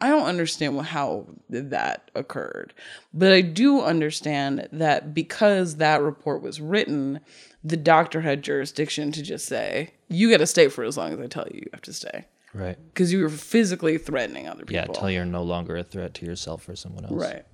[0.00, 2.72] I don't understand how that occurred,
[3.12, 7.18] but I do understand that because that report was written,
[7.64, 11.20] the doctor had jurisdiction to just say, you got to stay for as long as
[11.20, 12.24] I tell you you have to stay.
[12.54, 12.76] right.
[12.92, 14.74] Because you were physically threatening other people.
[14.94, 15.00] Yeah.
[15.00, 17.14] Till you're no longer a threat to yourself or someone else.
[17.14, 17.44] Right.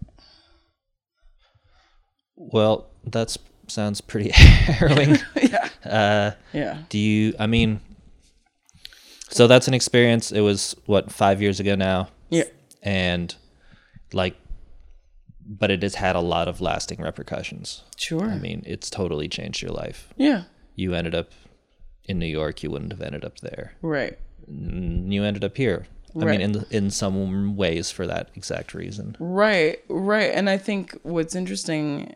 [2.36, 3.36] Well, that
[3.68, 5.18] sounds pretty harrowing.
[5.42, 5.68] yeah.
[5.84, 6.78] uh, Yeah.
[6.88, 7.34] do you?
[7.38, 7.80] I mean,
[9.30, 10.32] so that's an experience.
[10.32, 12.08] It was what five years ago now.
[12.30, 12.44] Yeah.
[12.82, 13.34] and
[14.12, 14.36] like
[15.46, 18.28] but it has had a lot of lasting repercussions Sure.
[18.30, 20.44] i mean it's totally changed your life yeah.
[20.74, 21.32] you ended up
[22.04, 24.18] in new york you wouldn't have ended up there Right.
[24.46, 25.86] You ended up here
[26.20, 30.30] i mean in in some ways for that exact reason Right, right.
[30.34, 32.14] And I think what's interesting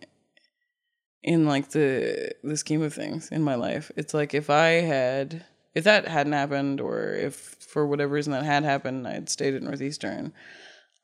[1.22, 5.44] in like the the scheme of things in my life, it's like if I had
[5.74, 9.62] if that hadn't happened or if for whatever reason that had happened, I'd stayed at
[9.62, 10.32] Northeastern,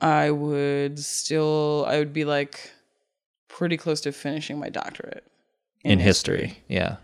[0.05, 2.71] I would still I would be like
[3.49, 5.25] pretty close to finishing my doctorate
[5.83, 6.59] in, history.
[6.69, 6.97] yeah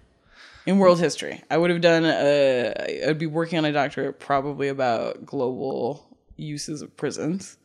[0.66, 1.42] in world history.
[1.50, 6.82] I would have done a, I'd be working on a doctorate probably about global uses
[6.82, 7.56] of prisons.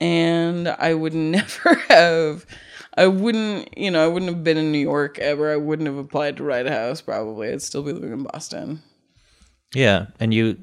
[0.00, 2.44] And I would never have,
[2.96, 5.52] I wouldn't, you know, I wouldn't have been in New York ever.
[5.52, 7.50] I wouldn't have applied to Write a House probably.
[7.50, 8.82] I'd still be living in Boston.
[9.74, 10.58] Yeah, and you.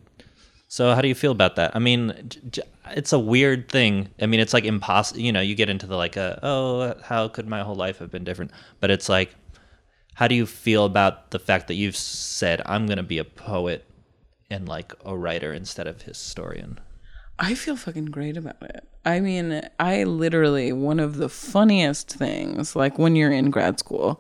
[0.68, 1.76] So how do you feel about that?
[1.76, 2.62] I mean, j- j-
[2.96, 4.10] it's a weird thing.
[4.22, 5.22] I mean, it's like impossible.
[5.22, 8.12] You know, you get into the like, uh, oh, how could my whole life have
[8.12, 8.52] been different?
[8.80, 9.36] But it's like,
[10.16, 13.86] how do you feel about the fact that you've said I'm gonna be a poet
[14.50, 16.80] and like a writer instead of historian?
[17.38, 18.86] I feel fucking great about it.
[19.06, 24.20] I mean, I literally, one of the funniest things, like when you're in grad school,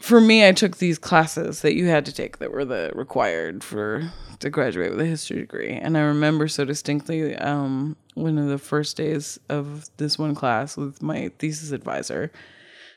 [0.00, 3.62] for me, I took these classes that you had to take that were the required
[3.62, 4.10] for
[4.40, 5.72] to graduate with a history degree.
[5.74, 10.76] And I remember so distinctly um, one of the first days of this one class
[10.76, 12.32] with my thesis advisor.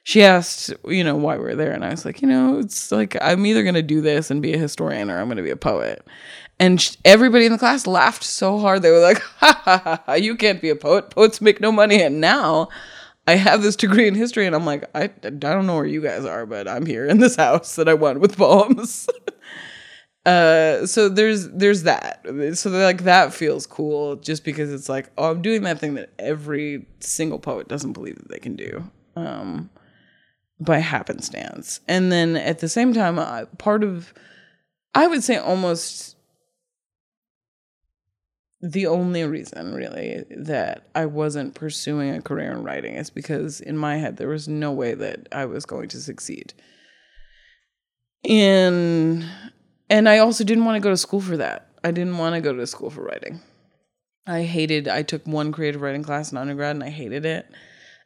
[0.05, 1.71] She asked, you know, why we're there.
[1.71, 4.41] And I was like, you know, it's like I'm either going to do this and
[4.41, 6.05] be a historian or I'm going to be a poet.
[6.59, 8.81] And everybody in the class laughed so hard.
[8.81, 11.09] They were like, ha ha ha, ha, you can't be a poet.
[11.09, 12.01] Poets make no money.
[12.01, 12.69] And now
[13.27, 14.45] I have this degree in history.
[14.45, 17.19] And I'm like, I, I don't know where you guys are, but I'm here in
[17.19, 19.07] this house that I won with poems.
[20.25, 22.25] uh, so there's there's that.
[22.55, 26.11] So like that feels cool just because it's like, oh, I'm doing that thing that
[26.19, 28.83] every single poet doesn't believe that they can do.
[29.15, 29.69] Um,
[30.59, 31.81] by happenstance.
[31.87, 34.13] And then at the same time, I, part of,
[34.93, 36.15] I would say almost
[38.63, 43.77] the only reason really that I wasn't pursuing a career in writing is because in
[43.77, 46.53] my head there was no way that I was going to succeed.
[48.23, 49.29] In
[49.89, 51.71] and I also didn't want to go to school for that.
[51.83, 53.41] I didn't want to go to school for writing.
[54.25, 57.45] I hated I took one creative writing class in undergrad and I hated it.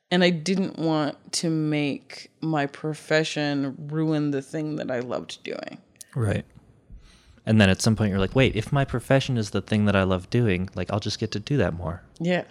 [0.10, 5.78] And I didn't want to make my profession ruin the thing that I loved doing.
[6.16, 6.46] Right.
[7.48, 9.96] And then at some point you're like, wait, if my profession is the thing that
[9.96, 12.44] I love doing, like I'll just get to do that more, Yeah.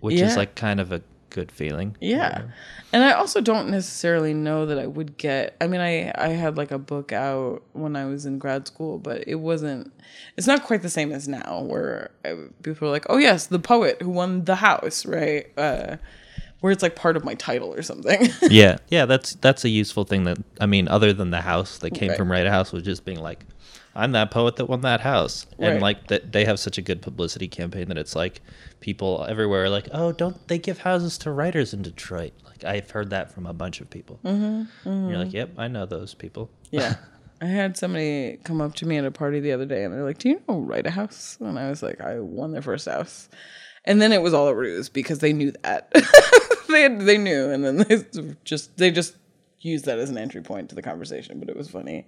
[0.00, 0.26] which Yeah.
[0.26, 1.96] is like kind of a good feeling.
[2.00, 2.42] Yeah.
[2.92, 6.56] And I also don't necessarily know that I would get I mean I I had
[6.56, 9.92] like a book out when I was in grad school, but it wasn't
[10.36, 13.58] it's not quite the same as now where I, people are like, "Oh yes, the
[13.58, 15.46] poet who won the house," right?
[15.58, 15.96] Uh
[16.60, 18.28] where it's like part of my title or something.
[18.42, 21.90] yeah, yeah, that's that's a useful thing that I mean, other than the house that
[21.94, 22.16] came Right.
[22.16, 23.44] from a House was just being like,
[23.94, 27.00] I'm that poet that won that house, and like that they have such a good
[27.00, 28.40] publicity campaign that it's like
[28.80, 32.32] people everywhere are like, oh, don't they give houses to writers in Detroit?
[32.44, 34.18] Like I've heard that from a bunch of people.
[34.24, 36.50] Mm-hmm, You're like, yep, I know those people.
[36.70, 36.96] Yeah.
[37.40, 40.04] I had somebody come up to me at a party the other day and they're
[40.04, 41.36] like, Do you know Write a House?
[41.40, 43.28] And I was like, I won their first house.
[43.84, 45.92] And then it was all a ruse because they knew that.
[46.68, 48.04] they had, they knew and then they
[48.44, 49.16] just they just
[49.60, 52.06] used that as an entry point to the conversation, but it was funny.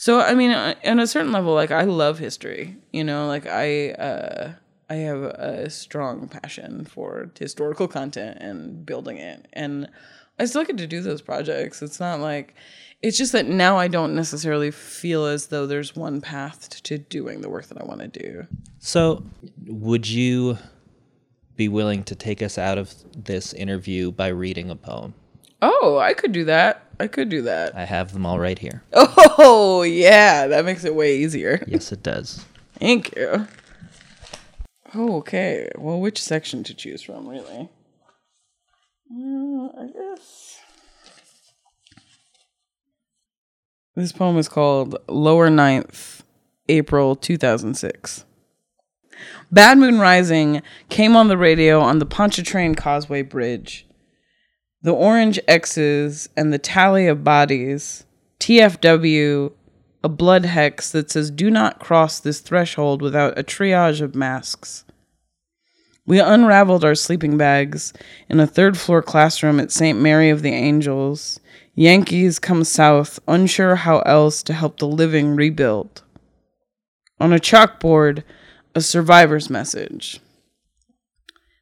[0.00, 2.76] So I mean, uh, on a certain level, like I love history.
[2.92, 4.52] You know, like I uh,
[4.88, 9.90] I have a strong passion for historical content and building it, and
[10.38, 11.82] I still get to do those projects.
[11.82, 12.54] It's not like
[13.02, 17.40] it's just that now I don't necessarily feel as though there's one path to doing
[17.40, 18.46] the work that I want to do.
[18.78, 19.24] So,
[19.66, 20.58] would you
[21.56, 25.14] be willing to take us out of this interview by reading a poem?
[25.60, 26.87] Oh, I could do that.
[27.00, 27.76] I could do that.
[27.76, 28.82] I have them all right here.
[29.40, 31.62] Oh yeah, that makes it way easier.
[31.66, 32.44] Yes, it does.
[32.78, 33.46] Thank you.
[34.94, 35.70] Oh, okay.
[35.76, 37.68] Well, which section to choose from, really?
[39.10, 40.58] Uh, I guess.
[43.94, 46.22] This poem is called Lower Ninth,
[46.68, 48.24] April 2006.
[49.50, 53.87] Bad Moon Rising came on the radio on the Pontchartrain Causeway Bridge.
[54.80, 58.04] The orange X's and the tally of bodies,
[58.38, 59.52] TFW,
[60.04, 64.84] a blood hex that says, Do not cross this threshold without a triage of masks.
[66.06, 67.92] We unraveled our sleeping bags
[68.28, 69.98] in a third floor classroom at St.
[69.98, 71.40] Mary of the Angels.
[71.74, 76.02] Yankees come south, unsure how else to help the living rebuild.
[77.20, 78.22] On a chalkboard,
[78.74, 80.20] a survivor's message.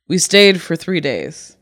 [0.06, 1.55] We stayed for three days,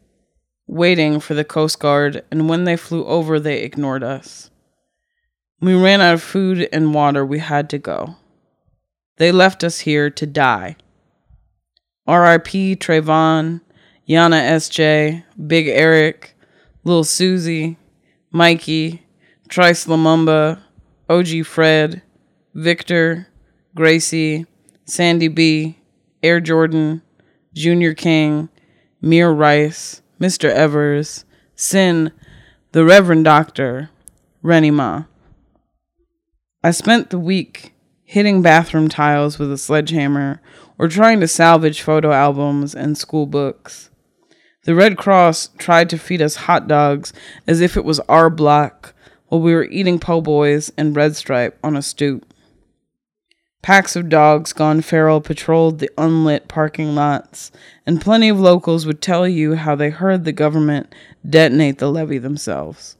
[0.67, 4.51] waiting for the Coast Guard, and when they flew over, they ignored us.
[5.61, 8.17] We ran out of food and water, we had to go.
[9.17, 10.77] They left us here to die.
[12.07, 13.61] RIP Trayvon,
[14.09, 16.37] Yana SJ, Big Eric,
[16.83, 17.79] Lil Susie,
[18.31, 19.03] Mikey,
[19.49, 20.61] Trice Lumumba,
[21.09, 22.03] OG Fred,
[22.55, 23.29] Victor,
[23.75, 24.47] Gracie,
[24.85, 25.79] Sandy B,
[26.23, 27.03] Air Jordan,
[27.55, 28.49] Junior King,
[29.01, 30.49] Mir Rice, Mr.
[30.49, 32.11] Evers, Sin,
[32.73, 33.91] the Reverend Doctor,
[34.41, 35.05] Rennie Ma.
[36.63, 40.41] I spent the week hitting bathroom tiles with a sledgehammer
[40.79, 43.91] or trying to salvage photo albums and school books.
[44.63, 47.13] The Red Cross tried to feed us hot dogs
[47.47, 48.95] as if it was our block
[49.27, 52.25] while we were eating po' boys and red stripe on a stoop.
[53.65, 57.51] Packs of dogs gone feral patrolled the unlit parking lots,
[57.87, 60.95] and plenty of locals would tell you how they heard the government
[61.27, 62.99] detonate the levee themselves.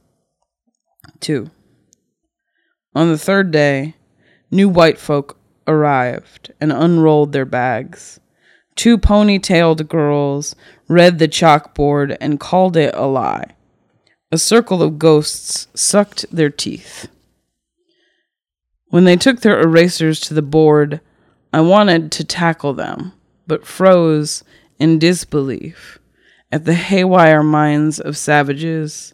[1.19, 1.51] 2.
[2.95, 3.93] On the third day,
[4.49, 5.37] new white folk
[5.67, 8.19] arrived and unrolled their bags.
[8.75, 10.55] Two ponytailed girls
[10.87, 13.51] read the chalkboard and called it a lie.
[14.31, 17.07] A circle of ghosts sucked their teeth.
[18.95, 21.01] When they took their erasers to the board,
[21.51, 23.11] I wanted to tackle them,
[23.45, 24.41] but froze
[24.79, 25.99] in disbelief
[26.49, 29.13] at the haywire minds of savages,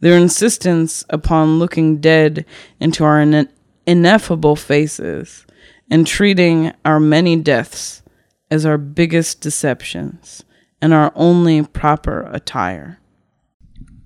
[0.00, 2.44] their insistence upon looking dead
[2.78, 3.48] into our ine-
[3.86, 5.46] ineffable faces
[5.90, 8.02] and treating our many deaths
[8.50, 10.44] as our biggest deceptions
[10.82, 12.98] and our only proper attire.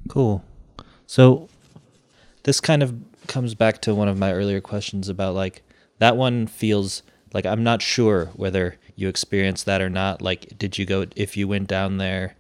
[0.09, 0.45] Cool.
[1.05, 1.49] So
[2.45, 2.95] this kind of
[3.29, 5.63] comes back to one of my earlier questions about like
[5.99, 7.03] that one feels
[7.33, 10.23] like I'm not sure whether you experienced that or not.
[10.23, 12.35] Like, did you go if you went down there,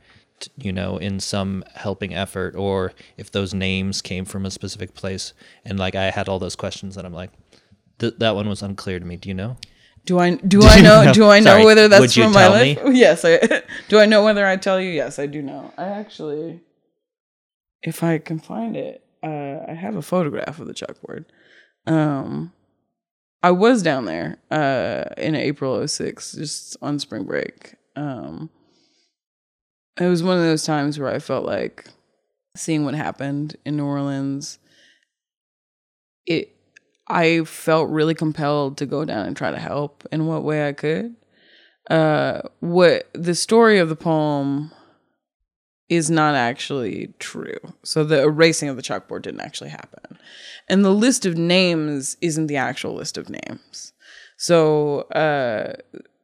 [0.57, 5.33] you know, in some helping effort, or if those names came from a specific place?
[5.65, 7.31] And like, I had all those questions, and I'm like,
[7.99, 9.17] th- that one was unclear to me.
[9.17, 9.57] Do you know?
[10.05, 12.83] Do I do I know do I know Sorry, whether that's from my life?
[12.85, 12.93] me?
[12.99, 13.99] Yes, I do.
[13.99, 14.91] I know whether I tell you.
[14.91, 15.73] Yes, I do know.
[15.77, 16.61] I actually,
[17.83, 21.25] if I can find it, uh, I have a photograph of the chalkboard.
[21.87, 22.53] Um,
[23.43, 27.77] I was down there uh, in April 06, just on spring break.
[27.95, 28.51] Um,
[29.99, 31.87] it was one of those times where I felt like
[32.57, 34.59] seeing what happened in New Orleans.
[36.27, 36.53] It
[37.09, 40.73] I felt really compelled to go down and try to help in what way I
[40.73, 41.15] could.
[41.89, 44.73] Uh, what the story of the poem
[45.89, 47.59] is not actually true.
[47.83, 50.19] So the erasing of the chalkboard didn't actually happen.
[50.69, 53.93] And the list of names isn't the actual list of names.
[54.37, 55.75] So uh,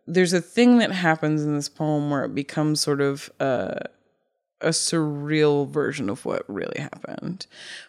[0.07, 3.81] there's a thing that happens in this poem where it becomes sort of uh,
[4.61, 7.47] a surreal version of what really happened.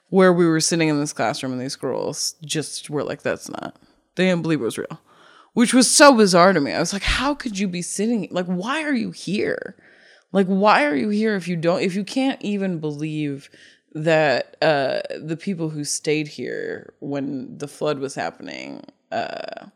[0.10, 3.78] Where we were sitting in this classroom and these girls just were like, that's not,
[4.16, 5.02] they didn't believe it was real.
[5.54, 6.72] Which was so bizarre to me.
[6.72, 9.76] I was like, how could you be sitting, like, why are you here?
[10.34, 13.50] Like, why are you here if you don't, if you can't even believe
[13.94, 19.68] that uh, the people who stayed here when the flood was happening uh,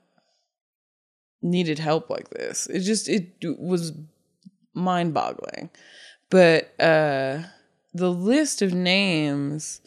[1.44, 2.66] needed help like this?
[2.68, 3.30] It just, it
[3.60, 3.94] was
[4.74, 5.70] mind boggling.
[6.32, 7.44] But uh,
[7.94, 9.82] the list of names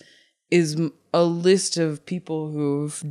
[0.52, 0.80] is
[1.12, 3.04] a list of people who've,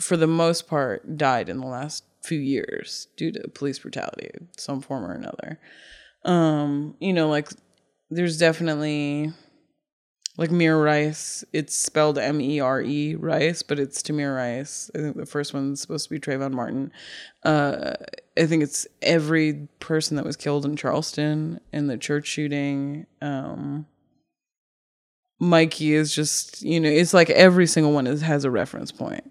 [0.00, 4.80] for the most part, died in the last few years due to police brutality, some
[4.80, 5.58] form or another.
[6.24, 7.48] Um, you know, like
[8.10, 9.32] there's definitely
[10.38, 11.44] like Mir Rice.
[11.52, 14.90] It's spelled M E R E Rice, but it's Tamir Rice.
[14.94, 16.92] I think the first one's supposed to be Trayvon Martin.
[17.44, 17.94] Uh,
[18.38, 23.06] I think it's every person that was killed in Charleston in the church shooting.
[23.20, 23.86] Um,
[25.40, 29.30] Mikey is just, you know, it's like every single one is, has a reference point.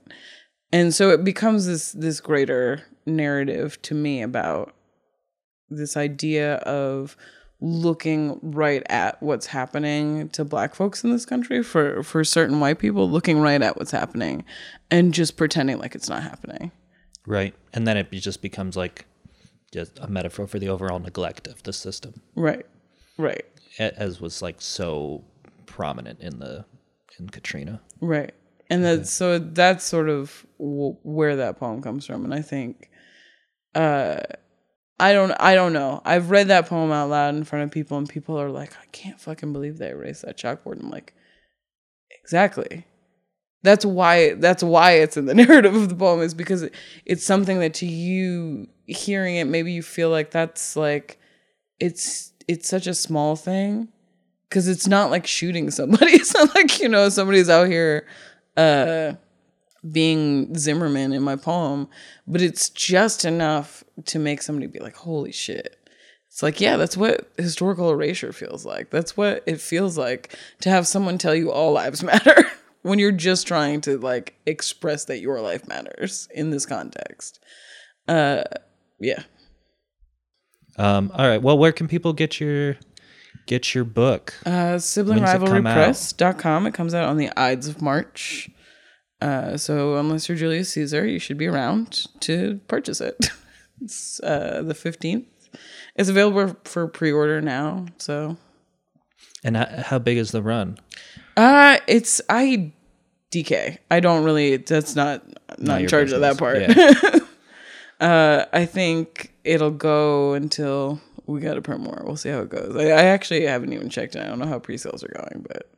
[0.71, 4.73] And so it becomes this this greater narrative to me about
[5.70, 7.15] this idea of
[7.59, 12.78] looking right at what's happening to black folks in this country for for certain white
[12.78, 14.45] people looking right at what's happening
[14.91, 16.72] and just pretending like it's not happening.
[17.26, 17.55] Right.
[17.74, 19.05] And then it just becomes like
[19.74, 22.65] just a metaphor for the overall neglect of the system, right.
[23.18, 23.45] Right.
[23.80, 25.24] As was like so
[25.65, 26.63] prominent in the
[27.20, 27.82] in Katrina.
[28.01, 28.34] right.
[28.70, 32.24] And that's so that's sort of w- where that poem comes from.
[32.26, 32.89] And i think
[33.76, 34.20] uh
[34.99, 36.01] i don't i don't know.
[36.05, 38.85] I've read that poem out loud in front of people and people are like i
[38.91, 40.79] can't fucking believe they erased that chalkboard.
[40.79, 41.13] I'm like
[42.23, 42.85] exactly.
[43.63, 46.73] That's why that's why it's in the narrative of the poem is because it,
[47.05, 51.19] it's something that to you hearing it maybe you feel like that's like
[51.79, 53.89] it's it's such a small thing
[54.49, 56.13] because it's not like shooting somebody.
[56.13, 58.07] It's not like you know somebody's out here
[58.55, 59.13] uh
[59.91, 61.88] being zimmerman in my poem
[62.25, 65.77] but it's just enough to make somebody be like holy shit
[66.38, 68.91] it's like, yeah, that's what historical erasure feels like.
[68.91, 72.45] That's what it feels like to have someone tell you all lives matter
[72.83, 77.43] when you're just trying to like express that your life matters in this context.
[78.07, 78.43] Uh
[78.99, 79.23] yeah.
[80.77, 81.41] Um, all right.
[81.41, 82.77] Well, where can people get your
[83.47, 84.35] get your book?
[84.45, 86.67] Uh sibling When's rivalry press.com.
[86.67, 88.47] It comes out on the Ides of March.
[89.22, 93.30] Uh, so unless you're Julius Caesar, you should be around to purchase it.
[93.82, 95.26] it's uh, the 15th.
[95.95, 97.88] It's available for pre-order now.
[97.97, 98.38] So
[99.43, 100.78] And how big is the run?
[101.36, 102.72] Uh it's I
[103.32, 103.78] DK.
[103.89, 105.24] I don't really that's not
[105.59, 107.01] not, in your charge of that business.
[107.01, 107.24] part.
[108.01, 112.03] uh I think it'll go until we gotta print more.
[112.05, 112.76] We'll see how it goes.
[112.76, 114.15] I, I actually haven't even checked.
[114.15, 115.72] I don't know how pre sales are going, but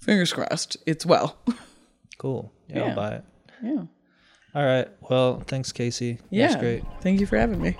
[0.00, 0.76] fingers crossed.
[0.86, 1.36] It's well.
[2.22, 2.52] Cool.
[2.68, 2.84] Yeah, Yeah.
[2.90, 3.24] I'll buy it.
[3.64, 3.82] yeah.
[4.54, 4.86] All right.
[5.10, 6.20] Well, thanks, Casey.
[6.30, 6.46] Yeah.
[6.46, 6.84] That's great.
[7.00, 7.76] Thank you for having me.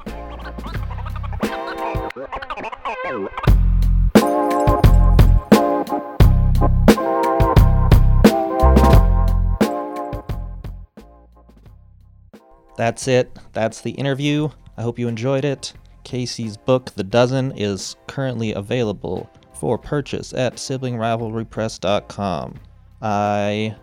[12.76, 13.38] That's it.
[13.53, 14.49] That's the interview.
[14.76, 15.72] I hope you enjoyed it.
[16.05, 22.55] Casey's book, The Dozen, is currently available for purchase at siblingrivalrypress.com.
[23.01, 23.76] I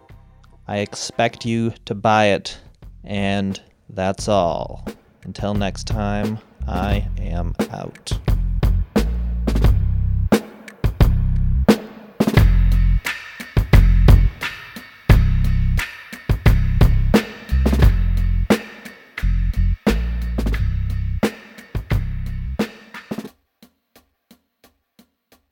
[0.69, 2.59] I expect you to buy it,
[3.03, 3.59] and
[3.89, 4.85] that's all.
[5.23, 8.11] Until next time, I am out.